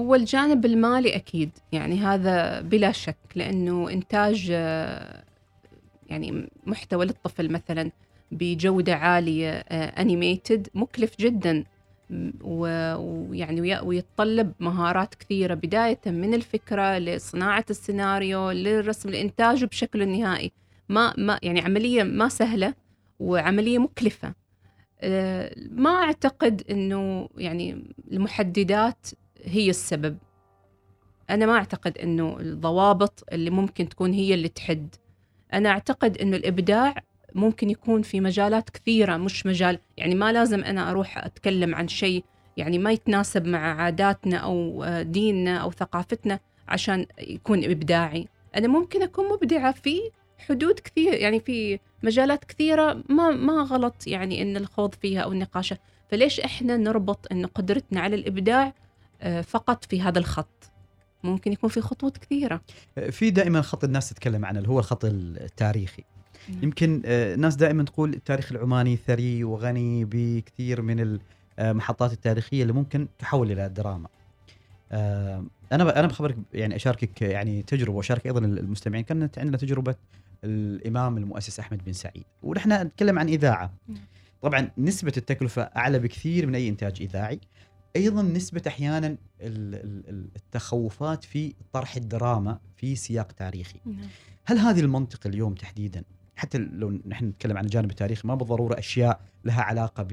هو 0.00 0.14
الجانب 0.14 0.64
المالي 0.66 1.16
أكيد 1.16 1.50
يعني 1.72 1.98
هذا 1.98 2.60
بلا 2.60 2.92
شك 2.92 3.16
لأنه 3.34 3.90
إنتاج 3.90 4.48
آه، 4.52 5.22
يعني 6.06 6.48
محتوى 6.66 7.04
للطفل 7.06 7.52
مثلا 7.52 7.90
بجودة 8.32 8.94
عالية 8.94 9.50
animated 9.70 10.68
مكلف 10.74 11.16
جدا 11.20 11.64
ويعني 12.42 13.60
وي- 13.60 13.80
ويتطلب 13.80 14.52
مهارات 14.60 15.14
كثيرة 15.14 15.54
بداية 15.54 16.00
من 16.06 16.34
الفكرة 16.34 16.98
لصناعة 16.98 17.64
السيناريو 17.70 18.50
للرسم 18.50 19.08
الانتاج 19.08 19.64
بشكله 19.64 20.04
النهائي 20.04 20.52
ما 20.88 21.14
ما 21.18 21.38
يعني 21.42 21.60
عملية 21.60 22.02
ما 22.02 22.28
سهلة 22.28 22.74
وعملية 23.20 23.78
مكلفة. 23.78 24.34
آه، 25.00 25.54
ما 25.70 25.90
أعتقد 25.90 26.62
إنه 26.70 27.28
يعني 27.38 27.94
المحددات 28.12 29.06
هي 29.46 29.70
السبب. 29.70 30.18
أنا 31.30 31.46
ما 31.46 31.52
أعتقد 31.52 31.98
إنه 31.98 32.36
الضوابط 32.40 33.24
اللي 33.32 33.50
ممكن 33.50 33.88
تكون 33.88 34.12
هي 34.12 34.34
اللي 34.34 34.48
تحد. 34.48 34.94
أنا 35.52 35.68
أعتقد 35.68 36.18
إنه 36.18 36.36
الإبداع 36.36 36.94
ممكن 37.34 37.70
يكون 37.70 38.02
في 38.02 38.20
مجالات 38.20 38.70
كثيرة 38.70 39.16
مش 39.16 39.46
مجال 39.46 39.78
يعني 39.96 40.14
ما 40.14 40.32
لازم 40.32 40.64
أنا 40.64 40.90
أروح 40.90 41.18
أتكلم 41.18 41.74
عن 41.74 41.88
شيء 41.88 42.24
يعني 42.56 42.78
ما 42.78 42.92
يتناسب 42.92 43.46
مع 43.46 43.82
عاداتنا 43.82 44.44
آه، 44.44 45.02
ديننا 45.02 45.56
أو 45.56 45.70
ثقافتنا 45.70 46.40
عشان 46.68 47.06
يكون 47.18 47.64
إبداعي. 47.64 48.28
أنا 48.56 48.68
ممكن 48.68 49.02
أكون 49.02 49.28
مبدعة 49.28 49.72
في 49.72 50.00
حدود 50.38 50.80
كثير 50.80 51.14
يعني 51.14 51.40
في 51.40 51.78
مجالات 52.02 52.44
كثيرة 52.44 53.02
ما 53.08 53.30
ما 53.30 53.62
غلط 53.62 53.94
يعني 54.06 54.42
إن 54.42 54.56
الخوض 54.56 54.94
فيها 54.94 55.20
أو 55.20 55.32
النقاشة. 55.32 55.78
فليش 56.10 56.40
إحنا 56.40 56.76
نربط 56.76 57.32
إن 57.32 57.46
قدرتنا 57.46 58.00
على 58.00 58.16
الإبداع 58.16 58.66
آه، 58.66 58.74
فقط 59.42 59.84
في 59.84 60.00
هذا 60.00 60.18
الخط 60.18 60.70
ممكن 61.24 61.52
يكون 61.52 61.70
في 61.70 61.80
خطوط 61.80 62.16
كثيرة 62.16 62.60
في 63.10 63.30
دائما 63.30 63.62
خط 63.62 63.84
الناس 63.84 64.08
تتكلم 64.10 64.44
عنه 64.44 64.58
اللي 64.58 64.68
هو 64.68 64.78
الخط 64.78 65.04
التاريخي 65.04 66.04
نعم. 66.48 66.58
يمكن 66.62 67.02
آه، 67.04 67.34
الناس 67.34 67.56
دائما 67.56 67.84
تقول 67.84 68.14
التاريخ 68.14 68.52
العماني 68.52 68.96
ثري 68.96 69.44
وغني 69.44 70.04
بكثير 70.04 70.82
من 70.82 71.18
المحطات 71.58 72.12
التاريخية 72.12 72.62
اللي 72.62 72.72
ممكن 72.72 73.08
تحول 73.18 73.52
إلى 73.52 73.68
دراما. 73.68 74.08
آه، 74.92 75.44
أنا 75.72 76.00
أنا 76.00 76.06
بخبرك 76.06 76.36
يعني 76.54 76.76
أشاركك 76.76 77.22
يعني 77.22 77.62
تجربة 77.62 77.96
وأشارك 77.96 78.26
أيضا 78.26 78.40
المستمعين 78.40 79.04
كانت 79.04 79.38
عندنا 79.38 79.56
تجربة 79.56 79.94
الإمام 80.44 81.16
المؤسس 81.16 81.60
أحمد 81.60 81.84
بن 81.84 81.92
سعيد 81.92 82.24
ونحن 82.42 82.72
نتكلم 82.72 83.18
عن 83.18 83.28
إذاعة. 83.28 83.74
طبعا 84.42 84.70
نسبة 84.78 85.12
التكلفة 85.16 85.62
أعلى 85.62 85.98
بكثير 85.98 86.46
من 86.46 86.54
أي 86.54 86.68
إنتاج 86.68 86.96
إذاعي. 87.00 87.40
أيضا 87.96 88.22
نسبة 88.22 88.62
أحيانا 88.66 89.06
ال- 89.06 89.18
ال- 89.40 90.08
ال- 90.08 90.28
التخوفات 90.36 91.24
في 91.24 91.54
طرح 91.72 91.96
الدراما 91.96 92.58
في 92.76 92.96
سياق 92.96 93.32
تاريخي. 93.32 93.80
نعم. 93.86 94.08
هل 94.44 94.58
هذه 94.58 94.80
المنطقة 94.80 95.28
اليوم 95.28 95.54
تحديدا 95.54 96.02
حتى 96.36 96.58
لو 96.58 96.98
نحن 97.06 97.24
نتكلم 97.24 97.56
عن 97.58 97.64
الجانب 97.64 97.90
التاريخي 97.90 98.28
ما 98.28 98.34
بالضرورة 98.34 98.78
أشياء 98.78 99.20
لها 99.44 99.62
علاقة 99.62 100.02
ب 100.02 100.12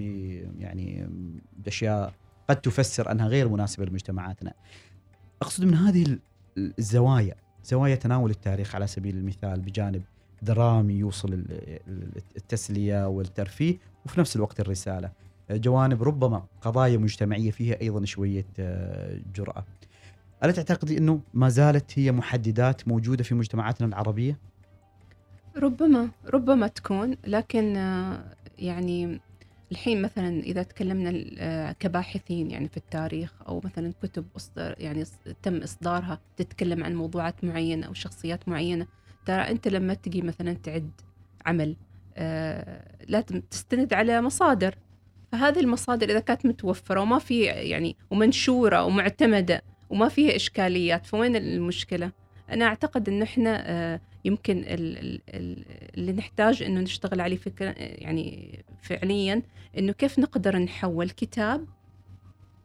يعني 0.60 1.10
بأشياء 1.58 2.14
قد 2.50 2.62
تفسر 2.62 3.12
أنها 3.12 3.28
غير 3.28 3.50
مناسبة 3.50 3.86
لمجتمعاتنا 3.86 4.54
أقصد 5.42 5.66
من 5.66 5.74
هذه 5.76 6.04
ال- 6.06 6.20
الزوايا 6.80 7.36
زوايا 7.66 7.96
تناول 7.96 8.30
التاريخ 8.32 8.76
على 8.76 8.88
سبيل 8.88 9.18
المثال 9.18 9.62
بجانب 9.62 10.02
درامي 10.42 10.94
يوصل 10.94 11.34
ال- 11.34 11.46
ال- 11.88 12.22
التسلية 12.38 13.08
والترفيه 13.08 13.78
وفي 14.06 14.20
نفس 14.20 14.36
الوقت 14.36 14.60
الرسالة 14.60 15.12
جوانب 15.52 16.04
ربما 16.04 16.44
قضايا 16.62 16.98
مجتمعية 16.98 17.52
فيها 17.52 17.82
أيضا 17.82 18.06
شوية 18.06 18.46
آه، 18.60 19.20
جرأة 19.36 19.66
ألا 20.44 20.52
تعتقدي 20.52 20.98
أنه 20.98 21.22
ما 21.34 21.50
زالت 21.50 22.00
هي 22.00 22.12
محددات 22.12 22.88
موجودة 22.88 23.24
في 23.24 23.36
مجتمعاتنا 23.36 23.88
العربية؟ 23.88 24.38
ربما 25.58 26.10
ربما 26.26 26.68
تكون 26.68 27.18
لكن 27.28 27.78
آه، 27.78 28.24
يعني 28.60 29.20
الحين 29.72 30.02
مثلا 30.02 30.40
إذا 30.40 30.64
تكلمنا 30.64 31.24
آه، 31.38 31.72
كباحثين 31.72 32.52
يعني 32.52 32.68
في 32.68 32.78
التاريخ 32.78 33.34
أو 33.48 33.62
مثلا 33.64 33.94
كتب 34.04 34.26
أصدر 34.36 34.76
يعني 34.78 35.04
تم 35.44 35.58
إصدارها 35.58 36.20
تتكلم 36.38 36.84
عن 36.84 36.96
موضوعات 36.96 37.44
معينة 37.44 37.88
أو 37.88 37.94
شخصيات 37.94 38.50
معينة 38.50 38.88
ترى 39.26 39.42
أنت 39.42 39.68
لما 39.68 39.94
تجي 39.94 40.22
مثلا 40.22 40.54
تعد 40.54 40.92
عمل 41.46 41.76
لازم 43.08 43.42
تستند 43.52 43.94
على 43.94 44.22
مصادر 44.22 44.76
فهذه 45.34 45.60
المصادر 45.60 46.10
إذا 46.10 46.20
كانت 46.20 46.46
متوفرة 46.46 47.00
وما 47.02 47.20
في 47.20 47.44
يعني 47.44 47.96
ومنشورة 48.12 48.84
ومعتمدة 48.84 49.62
وما 49.90 50.10
فيها 50.10 50.36
إشكاليات 50.36 51.06
فوين 51.06 51.36
المشكلة؟ 51.36 52.12
أنا 52.50 52.66
أعتقد 52.66 53.10
انه 53.10 53.24
إحنا 53.24 53.64
آه، 53.70 54.02
يمكن 54.26 54.58
ال- 54.58 54.98
ال- 54.98 55.22
ال- 55.30 55.66
اللي 55.98 56.12
نحتاج 56.14 56.64
إنه 56.64 56.80
نشتغل 56.82 57.22
عليه 57.22 57.36
فكرة 57.38 57.70
يعني 57.78 58.60
فعليا 58.82 59.42
إنه 59.78 59.92
كيف 59.94 60.20
نقدر 60.20 60.58
نحول 60.58 61.10
كتاب 61.10 61.66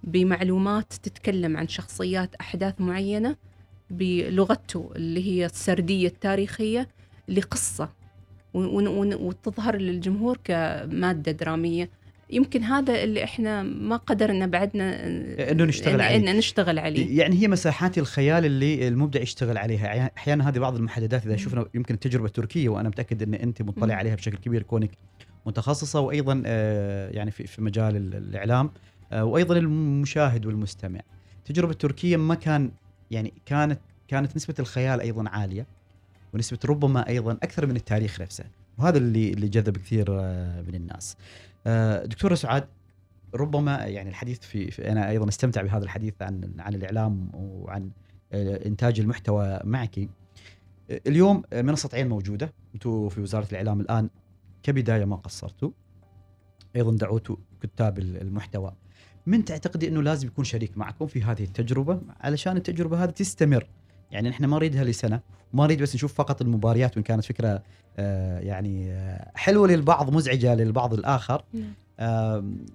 بمعلومات 0.05 0.93
تتكلم 0.93 1.57
عن 1.57 1.69
شخصيات 1.69 2.35
أحداث 2.35 2.81
معينة 2.81 3.37
بلغته 3.91 4.91
اللي 4.97 5.31
هي 5.31 5.49
لقصة 7.29 7.89
ون- 8.55 8.87
ون- 8.89 9.15
وتظهر 9.15 9.77
للجمهور 9.77 10.39
كمادة 10.45 11.33
درامية 11.33 11.91
يمكن 12.31 12.63
هذا 12.63 13.03
اللي 13.05 13.25
إحنا 13.25 13.63
ما 13.63 13.97
قدرنا 13.97 14.47
بعدنا 14.47 15.07
إنه 15.51 15.65
نشتغل 15.65 16.01
عليه. 16.01 16.17
إن 16.31 16.37
نشتغل 16.37 16.79
عليه 16.79 17.19
يعني 17.19 17.43
هي 17.43 17.49
مساحات 17.49 17.99
الخيال 17.99 18.45
اللي 18.45 18.89
المبدع 18.89 19.21
يشتغل 19.21 19.59
عليها 19.59 20.11
أحيانا 20.17 20.49
هذه 20.49 20.59
بعض 20.59 20.77
المحددات 20.77 21.27
إذا. 21.27 21.37
شفنا 21.37 21.67
يمكن 21.75 21.95
التجربه 21.95 22.27
التركيه 22.27 22.69
وأنا 22.69 22.89
متأكد 22.89 23.23
إن 23.23 23.35
أنت 23.35 23.63
مطلع. 23.63 23.95
عليها 23.95 24.15
بشكل 24.15 24.37
كبير 24.37 24.63
كونك 24.63 24.91
متخصصة 25.47 26.01
وأيضا 26.01 26.43
آه، 26.47 27.11
يعني 27.11 27.31
في 27.31 27.47
في 27.47 27.63
مجال 27.63 27.97
ال- 27.97 28.15
الإعلام 28.15 28.71
آه، 29.13 29.25
وأيضا 29.25 29.57
المشاهد 29.59 30.47
والمستمع 30.47 31.01
التجربة 31.39 31.73
التركية 31.73 32.17
ما 32.17 32.35
كان 32.35 32.71
يعني 33.11 33.33
كانت 33.47 33.81
كانت 34.09 34.37
نسبة 34.37 34.55
الخيال 34.59 35.01
أيضا 35.01 35.29
عالية 35.29 35.67
ونسبة 36.35 36.59
ربما 36.65 37.09
أيضا 37.09 37.33
أكثر 37.33 37.67
من 37.67 37.77
التاريخ 37.77 38.21
نفسه 38.21 38.45
وهذا 38.79 38.99
اللي 38.99 39.31
اللي 39.31 39.49
جذب 39.49 39.77
كثير 39.77 40.07
آه، 40.11 40.63
من 40.63 40.75
الناس. 40.75 41.17
آه، 41.67 42.05
دكتوره 42.05 42.35
سعاد 42.35 42.69
ربما 43.35 43.77
يعني 43.77 44.09
الحديث 44.09 44.39
في, 44.39 44.71
في 44.71 44.93
أنا 44.93 45.09
أيضا 45.11 45.29
أستمتع 45.29 45.63
بهذا 45.63 45.85
الحديث 45.85 46.15
عن 46.23 46.55
عن 46.59 46.75
الإعلام 46.75 47.31
وعن 47.35 47.91
آه، 48.33 48.67
إنتاج 48.67 49.01
المحتوى 49.01 49.61
معك. 49.65 50.09
اليوم 51.07 51.43
منصة 51.55 51.91
عين 51.93 52.09
موجودة. 52.09 52.53
أنتم 52.75 53.09
في 53.09 53.21
وزارة 53.21 53.47
الإعلام 53.53 53.81
الآن 53.81 54.11
كبداية 54.63 55.05
ما 55.05 55.17
قصرتوا. 55.17 55.71
أيضا 56.77 56.97
دعوتوا 56.97 57.37
كتاب 57.63 57.99
ال- 57.99 58.21
المحتوى. 58.23 58.73
من 59.27 59.45
تعتقدي 59.45 59.89
إنه 59.89 60.03
لازم 60.03 60.27
يكون 60.27 60.45
شريك 60.45 60.79
معكم 60.79 61.07
في 61.07 61.23
هذه 61.23 61.45
التجربة؟ 61.45 62.01
علشان 62.21 62.57
التجربة 62.57 63.05
هذه 63.05 63.11
تستمر. 63.11 63.67
يعني 64.13 64.29
نحن 64.29 64.45
ما 64.45 64.57
نريدها 64.57 64.85
لسنة 64.85 65.21
وما 65.55 65.65
نريد 65.65 65.83
بس 65.83 65.95
نشوف 65.95 66.15
فقط 66.15 66.43
المباريات 66.43 66.97
وإن 66.97 67.03
كانت 67.03 67.25
فكرة 67.25 67.63
آه، 67.99 68.39
يعني 68.41 68.93
آه، 68.93 69.31
حلوة 69.35 69.69
للبعض 69.69 70.11
مزعجة 70.15 70.55
للبعض 70.55 70.95
الآخر. 70.95 71.45
نعم. 71.53 71.73
آم، 72.01 72.67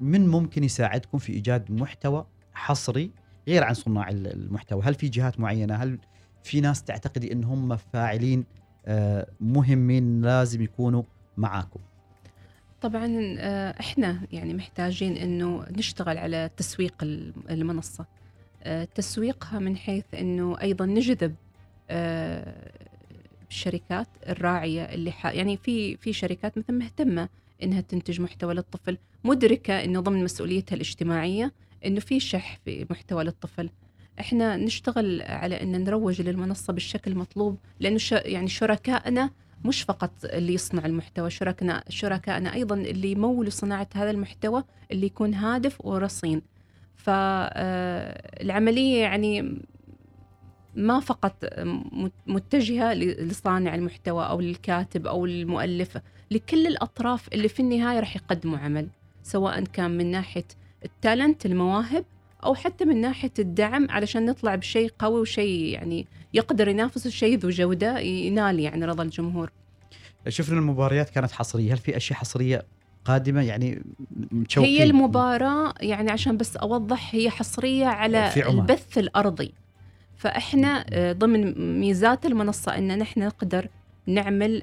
من 0.00 0.28
ممكن 0.28 0.64
يساعدكم 0.64 1.18
في 1.18 1.32
إيجاد 1.32 1.70
محتوى 1.72 2.26
حصري 2.54 3.10
غير 3.48 3.64
عن 3.64 3.74
صناع 3.74 4.08
ال- 4.08 4.26
المحتوى؟ 4.32 4.82
هل 4.84 4.94
في 4.94 5.08
جهات 5.08 5.40
معينة؟ 5.40 5.74
هل 5.74 5.98
في 6.42 6.60
ناس 6.60 6.82
تعتقدي 6.82 7.32
ان 7.32 7.44
هم 7.44 7.76
فاعلين 7.76 8.44
آه، 8.86 9.26
مهمين 9.40 10.22
لازم 10.22 10.62
يكونوا 10.62 11.02
معاكم؟ 11.36 11.80
طبعا 12.80 13.34
آه، 13.38 13.74
إحنا 13.80 14.20
يعني 14.32 14.54
محتاجين 14.54 15.16
إنه 15.16 15.64
نشتغل 15.70 16.18
على 16.18 16.50
تسويق 16.56 16.94
الم- 17.02 17.32
المنصة. 17.50 18.02
آه، 18.02 18.19
تسويقها 18.94 19.58
من 19.58 19.76
حيث 19.76 20.04
إنه 20.14 20.60
أيضا 20.60 20.86
نجذب 20.86 21.34
آه، 21.90 22.72
الشركات 23.50 24.08
الراعية 24.28 24.82
اللي 24.82 25.12
ح... 25.12 25.26
يعني 25.26 25.56
في 25.56 25.96
في 25.96 26.12
شركات 26.12 26.58
مثلا 26.58 26.76
مهتمة 26.76 27.28
إنها 27.62 27.80
تنتج 27.80 28.20
محتوى 28.20 28.54
للطفل 28.54 28.98
مدركة 29.24 29.84
إنه 29.84 30.00
ضمن 30.00 30.24
مسؤوليتها 30.24 30.76
الاجتماعية 30.76 31.52
إنه 31.86 32.00
في 32.00 32.20
شح 32.20 32.58
في 32.64 32.86
محتوى 32.90 33.24
للطفل. 33.24 33.70
إحنا 34.20 34.56
نشتغل 34.56 35.22
على 35.22 35.62
إن 35.62 35.84
نروج 35.84 36.22
للمنصة 36.22 36.72
بالشكل 36.72 37.10
المطلوب 37.10 37.58
لأنه 37.80 37.98
ش... 37.98 38.12
يعني 38.12 38.48
شركائنا 38.48 39.30
مش 39.64 39.82
فقط 39.82 40.12
اللي 40.24 40.54
يصنع 40.54 40.86
المحتوى 40.86 41.30
شركنا 41.30 41.84
شركائنا 41.88 42.54
أيضا 42.54 42.74
اللي 42.74 43.12
يمولوا 43.12 43.50
صناعة 43.50 43.88
هذا 43.94 44.10
المحتوى 44.10 44.64
اللي 44.92 45.06
يكون 45.06 45.34
هادف 45.34 45.84
ورصين. 45.84 46.42
فالعمليه 47.90 49.00
يعني 49.02 49.58
ما 50.74 51.00
فقط 51.00 51.44
مت- 51.92 52.12
متجهة 52.26 52.94
ل- 52.94 53.28
لصانع 53.28 53.74
المحتوى 53.74 54.24
أو 54.26 54.40
للكاتب 54.40 55.06
أو 55.06 55.26
المؤلف 55.26 55.98
لكل 56.30 56.66
الأطراف 56.66 57.28
اللي 57.32 57.48
في 57.48 57.60
النهاية 57.60 58.00
راح 58.00 58.16
يقدموا 58.16 58.58
عمل 58.58 58.88
سواء 59.22 59.64
كان 59.64 59.90
من 59.96 60.10
ناحية 60.10 60.44
التالنت 60.84 61.46
المواهب 61.46 62.04
أو 62.44 62.54
حتى 62.54 62.84
من 62.84 63.00
ناحية 63.00 63.32
الدعم 63.38 63.86
علشان 63.90 64.26
نطلع 64.26 64.54
بشيء 64.54 64.92
قوي 64.98 65.20
وشيء 65.20 65.64
يعني 65.74 66.06
يقدر 66.34 66.68
ينافس 66.68 67.08
شيء 67.08 67.38
ذو 67.38 67.50
جودة 67.50 67.98
ينال 67.98 68.60
يعني 68.60 68.84
رضا 68.84 69.02
الجمهور. 69.02 69.50
شفنا 70.28 70.58
المباريات 70.58 71.10
كانت 71.10 71.32
حصرية 71.32 71.72
هل 71.72 71.78
في 71.78 71.96
أشياء 71.96 72.18
حصرية 72.18 72.62
قادمة 73.04 73.42
يعني 73.42 73.82
متشوقين 74.32 74.70
هي 74.70 74.82
المباراة 74.84 75.74
يعني 75.80 76.10
عشان 76.10 76.36
بس 76.36 76.56
أوضح 76.56 77.14
هي 77.14 77.30
حصرية 77.30 77.86
على. 77.86 78.28
البث 78.60 78.98
الأرضي 78.98 79.52
فإحنا 80.16 80.84
آه، 80.90 81.12
ضمن 81.12 81.78
ميزات 81.80 82.26
المنصة 82.26 82.78
إن 82.78 82.98
نحن 82.98 83.20
نقدر 83.20 83.68
نعمل 84.06 84.62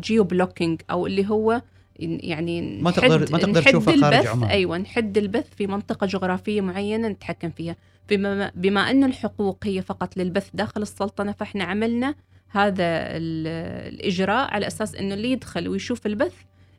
geo-blocking 0.00 0.80
أو 0.90 1.06
اللي 1.06 1.28
هو 1.30 1.62
يعني 1.98 2.80
ما 2.82 2.90
تقدر- 2.90 3.32
ما 3.32 3.38
تقدر 3.38 3.60
نحد 3.60 3.70
تشوفها 3.70 3.96
خارج 3.96 4.14
البث 4.14 4.26
عمان. 4.28 4.50
أيوة 4.50 4.78
نحد 4.78 5.18
البث 5.18 5.54
في 5.56 5.66
منطقة 5.66 6.06
جغرافية 6.06 6.60
معينة 6.60 7.08
نتحكم 7.08 7.50
فيها 7.50 7.76
بما, 8.10 8.52
بما 8.54 8.90
أن 8.90 9.04
الحقوق 9.04 9.58
هي 9.64 9.82
فقط 9.82 10.16
للبث 10.16 10.48
داخل 10.54 10.82
السلطنة 10.82 11.32
فإحنا 11.32 11.64
عملنا 11.64 12.14
هذا 12.48 12.74
ال- 13.16 13.92
الإجراء 13.94 14.54
على 14.54 14.66
أساس 14.66 14.94
إنه 14.94 15.14
اللي 15.14 15.32
يدخل 15.32 15.68
ويشوف 15.68 16.06
البث 16.06 16.34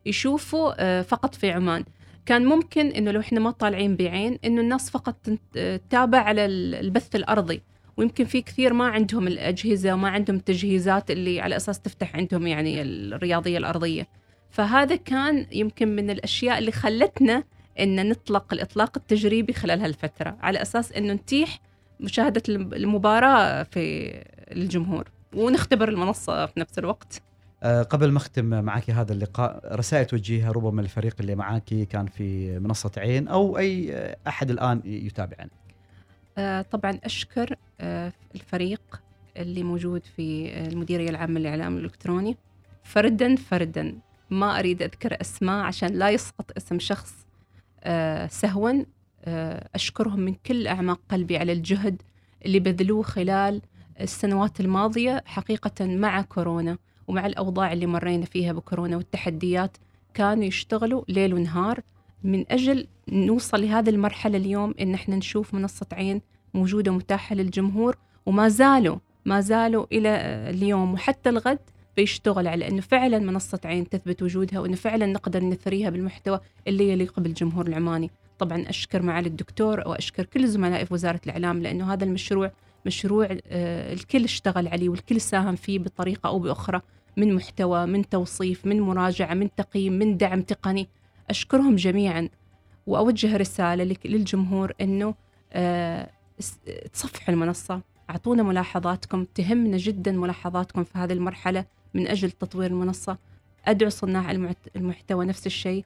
يشوفوا 0.05 0.73
آه، 0.79 1.01
فقط 1.01 1.35
في 1.35 1.51
عمان. 1.51 1.83
كان 2.25 2.45
ممكن 2.45 2.87
إنه 2.87 3.11
لو 3.11 3.19
إحنا 3.19 3.39
ما 3.39 3.51
طالعين 3.51 3.95
بعين 3.95 4.39
إنه 4.45 4.61
الناس 4.61 4.89
فقط 4.89 5.15
تتابع 5.53 6.17
على 6.19 6.45
ال- 6.45 6.75
البث 6.75 7.15
الأرضي. 7.15 7.61
ويمكن 7.97 8.25
في 8.25 8.41
كثير 8.41 8.73
ما 8.73 8.85
عندهم 8.87 9.27
الأجهزة 9.27 9.93
وما 9.93 10.09
عندهم 10.09 10.35
التجهيزات 10.37 11.11
اللي 11.11 11.41
على 11.41 11.55
أساس 11.55 11.79
تفتح 11.79 12.15
عندهم 12.15 12.47
يعني 12.47 12.81
الرياضية 12.81 13.57
الأرضية. 13.57 14.07
فهذا 14.49 14.95
كان 14.95 15.45
يمكن 15.51 15.95
من 15.95 16.09
الأشياء 16.09 16.57
اللي 16.59 16.71
خلتنا 16.71 17.43
أن 17.79 18.09
نطلق 18.09 18.53
الإطلاق 18.53 18.97
التجريبي 18.97 19.53
خلال 19.53 19.81
هالفترة 19.81 20.37
على 20.41 20.61
أساس 20.61 20.91
أنه 20.91 21.13
نتيح 21.13 21.59
مشاهدة 21.99 22.43
المباراة 22.49 23.63
في 23.63 24.13
الجمهور. 24.51 25.11
ونختبر 25.35 25.89
المنصة 25.89 26.45
في 26.45 26.59
نفس 26.59 26.79
الوقت. 26.79 27.21
قبل 27.63 28.11
ما 28.11 28.17
أختم 28.17 28.45
معك 28.63 28.89
هذا 28.89 29.13
اللقاء 29.13 29.75
رسائل 29.75 30.05
توجهها 30.05 30.51
ربما 30.51 30.81
الفريق 30.81 31.15
اللي 31.19 31.35
معك 31.35 31.63
كان 31.63 32.05
في 32.05 32.59
منصة 32.59 32.91
عين 32.97 33.27
أو 33.27 33.57
أي 33.57 33.95
أحد 34.27 34.51
الآن 34.51 34.81
يتابعنا. 34.85 35.49
آه، 36.37 36.61
طبعا 36.61 36.99
أشكر 37.03 37.55
آه، 37.81 38.13
الفريق 38.35 39.01
اللي 39.37 39.63
موجود 39.63 40.01
في 40.15 40.57
المديرية 40.67 41.09
العامة 41.09 41.39
للإعلام 41.39 41.77
الإلكتروني. 41.77 42.37
فردا 42.83 43.35
فردا 43.35 43.95
ما 44.29 44.59
أريد 44.59 44.81
أذكر 44.81 45.17
أسماء 45.21 45.65
عشان 45.65 45.89
لا 45.89 46.09
يسقط 46.09 46.51
اسم 46.57 46.79
شخص 46.79 47.13
سهوا. 48.29 48.83
أشكرهم 49.75 50.19
من 50.19 50.33
كل 50.33 50.67
أعماق 50.67 50.99
قلبي 51.09 51.37
على 51.37 51.51
الجهد 51.51 52.01
اللي 52.45 52.59
بذلوه 52.59 53.03
خلال 53.03 53.61
السنوات 54.01 54.59
الماضية 54.59 55.23
حقيقة 55.25 55.85
مع 55.85 56.21
كورونا. 56.21 56.77
ومع 57.07 57.25
الأوضاع 57.25 57.73
اللي 57.73 57.85
مرينا 57.85 58.25
فيها 58.25 58.53
بكورونا 58.53 58.97
والتحديات 58.97 59.77
كانوا 60.13 60.43
يشتغلوا 60.43 61.03
ليل 61.09 61.33
ونهار 61.33 61.79
من 62.23 62.45
أجل 62.51 62.87
نوصل 63.09 63.61
لهذه 63.61 63.89
المرحلة 63.89 64.37
اليوم 64.37 64.73
إن 64.81 64.93
إحنا 64.93 65.15
نشوف 65.15 65.53
منصة 65.53 65.85
عين 65.93 66.21
موجودة 66.53 66.91
متاحة 66.91 67.35
للجمهور 67.35 67.97
وما 68.25 68.47
زالوا 68.49 68.97
ما 69.25 69.41
زالوا 69.41 69.85
إلى 69.91 70.09
اليوم 70.49 70.93
وحتى 70.93 71.29
الغد 71.29 71.59
بيشتغل 71.97 72.47
على 72.47 72.67
أنه 72.67 72.81
فعلا 72.81 73.19
منصة 73.19 73.59
عين 73.65 73.89
تثبت 73.89 74.23
وجودها 74.23 74.59
وأنه 74.59 74.75
فعلا 74.75 75.05
نقدر 75.05 75.43
نثريها 75.43 75.89
بالمحتوى 75.89 76.39
اللي 76.67 76.89
يليق 76.89 77.19
بالجمهور 77.19 77.67
العماني. 77.67 78.11
طبعا 78.39 78.69
أشكر 78.69 79.01
معالي 79.01 79.27
الدكتور 79.27 79.79
وأشكر 79.79 80.25
كل 80.25 80.47
زملائي 80.47 80.85
في 80.85 80.93
وزارة 80.93 81.21
الإعلام 81.25 81.61
لأنه 81.61 81.93
هذا 81.93 82.03
المشروع 82.03 82.51
مشروع 82.85 83.27
آه، 83.47 83.93
الكل 83.93 84.23
اشتغل 84.23 84.67
عليه 84.67 84.89
والكل 84.89 85.21
ساهم 85.21 85.55
فيه 85.55 85.79
بطريقة 85.79 86.27
أو 86.27 86.39
بأخرى 86.39 86.81
من 87.17 87.35
محتوى 87.35 87.85
من 87.85 88.09
توصيف 88.09 88.65
من 88.65 88.81
مراجعة 88.81 89.33
من 89.33 89.55
تقييم 89.55 89.93
من 89.93 90.17
دعم 90.17 90.41
تقني. 90.41 90.87
أشكرهم 91.29 91.75
جميعا 91.75 92.29
وأوجه 92.87 93.37
رسالة 93.37 93.95
للجمهور 94.05 94.73
أنه 94.81 95.15
آه، 95.53 96.09
تصفحوا 96.93 97.33
المنصة 97.33 97.81
أعطونا 98.09 98.43
ملاحظاتكم 98.43 99.25
تهمنا 99.35 99.77
جدا 99.77 100.11
ملاحظاتكم 100.11 100.83
في 100.83 100.97
هذه 100.97 101.13
المرحلة 101.13 101.65
من 101.93 102.07
أجل 102.07 102.31
تطوير 102.31 102.71
المنصة. 102.71 103.17
أدعو 103.65 103.89
صناع 103.89 104.31
المحتوى 104.75 105.25
نفس 105.25 105.45
الشيء. 105.45 105.85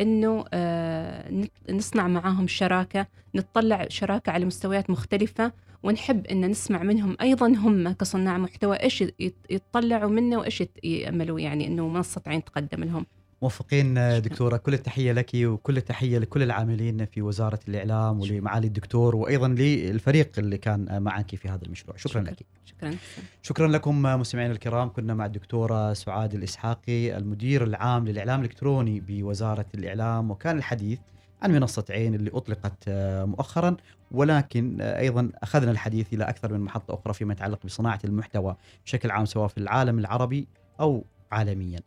إنه 0.00 0.44
آه، 0.52 1.48
نصنع 1.70 2.08
معاهم 2.08 2.46
شراكة 2.46 3.06
نطلع 3.34 3.86
شراكة 3.88 4.32
على 4.32 4.44
مستويات 4.44 4.90
مختلفة 4.90 5.52
ونحب 5.82 6.26
إن 6.26 6.50
نسمع 6.50 6.82
منهم 6.82 7.16
أيضا 7.20 7.46
هم 7.48 7.92
كصناع 7.92 8.38
محتوى 8.38 8.76
إيش 8.76 9.04
يطلعوا 9.50 10.10
منا 10.10 10.38
وإيش 10.38 10.62
ياملوا 10.84 11.40
يعني 11.40 11.66
إنه 11.66 11.88
منصة 11.88 12.22
عين 12.26 12.44
تقدم 12.44 12.84
لهم. 12.84 13.06
موفقين 13.42 13.94
دكتورة 14.20 14.56
كل 14.56 14.74
التحية 14.74 15.12
لك 15.12 15.30
وكل 15.34 15.76
التحية 15.76 16.18
لكل 16.18 16.42
العاملين 16.42 17.06
في 17.06 17.22
وزارة 17.22 17.58
الإعلام 17.68 18.20
ولمعالي 18.20 18.66
الدكتور 18.66 19.16
وأيضا 19.16 19.48
للفريق 19.48 20.30
اللي 20.38 20.58
كان 20.58 21.02
معك 21.02 21.34
في 21.36 21.48
هذا 21.48 21.64
المشروع. 21.64 21.96
شكرا, 21.96 22.22
شكرا. 22.22 22.30
لك. 22.32 22.46
شكرا. 22.64 22.94
شكرا. 23.42 23.68
لكم 23.68 24.02
مستمعينا 24.02 24.52
الكرام. 24.52 24.88
كنا 24.92 25.14
مع 25.14 25.26
الدكتورة 25.26 25.92
سعاد 25.92 26.34
الإسحاقي 26.34 27.16
المدير 27.16 27.64
العام 27.64 28.08
للإعلام 28.08 28.40
الإلكتروني 28.40 29.00
بوزارة 29.00 29.66
الإعلام 29.74 30.30
وكان 30.30 30.58
الحديث 30.58 30.98
عن 31.42 31.52
منصة 31.52 31.84
عين 31.90 32.14
اللي 32.14 32.30
أطلقت 32.34 32.84
مؤخرا 33.26 33.76
ولكن 34.10 34.80
أيضا 34.80 35.30
أخذنا 35.42 35.70
الحديث 35.70 36.12
إلى 36.14 36.24
أكثر 36.24 36.52
من 36.52 36.60
محطة 36.60 36.94
أخرى 36.94 37.14
فيما 37.14 37.32
يتعلق 37.32 37.66
بصناعة 37.66 37.98
المحتوى 38.04 38.56
بشكل 38.84 39.10
عام 39.10 39.24
سواء 39.24 39.48
في 39.48 39.58
العالم 39.58 39.98
العربي 39.98 40.48
أو 40.80 41.04
عالميا. 41.32 41.80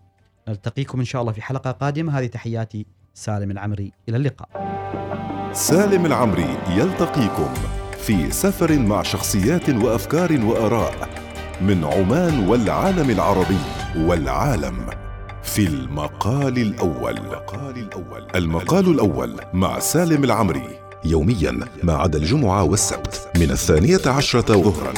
نلتقيكم 0.48 1.00
إن 1.00 1.06
شاء 1.06 1.22
الله 1.22 1.34
في 1.34 1.42
حلقة 1.42 1.72
قادمة. 1.72 2.20
هذه 2.20 2.26
تحياتي 2.26 2.86
سالم 3.14 3.52
العمري. 3.52 3.92
إلى 4.10 4.18
اللقاء. 4.18 4.50
سالم 5.54 6.06
العمري 6.06 6.58
يلتقيكم 6.70 7.54
في 7.98 8.32
سفر 8.32 8.80
مع 8.80 9.04
شخصيات 9.04 9.70
وأفكار 9.70 10.46
وآراء 10.46 11.10
من 11.62 11.84
عمان 11.84 12.48
والعالم 12.48 13.10
العربي 13.10 13.60
والعالم 13.98 14.90
في 15.44 15.68
المقال 15.68 16.58
الأول. 16.58 17.18
المقال 17.18 17.78
الأول 17.78 18.28
المقال 18.36 18.90
الأول 18.90 19.40
مع 19.54 19.80
سالم 19.80 20.24
العمري 20.24 20.80
يوميا 21.06 21.60
ما 21.84 21.94
عدا 21.94 22.18
الجمعة 22.18 22.64
والسبت 22.64 23.30
من 23.38 23.52
الثانية 23.52 24.02
عشرة 24.06 24.54
ظهرا. 24.62 24.94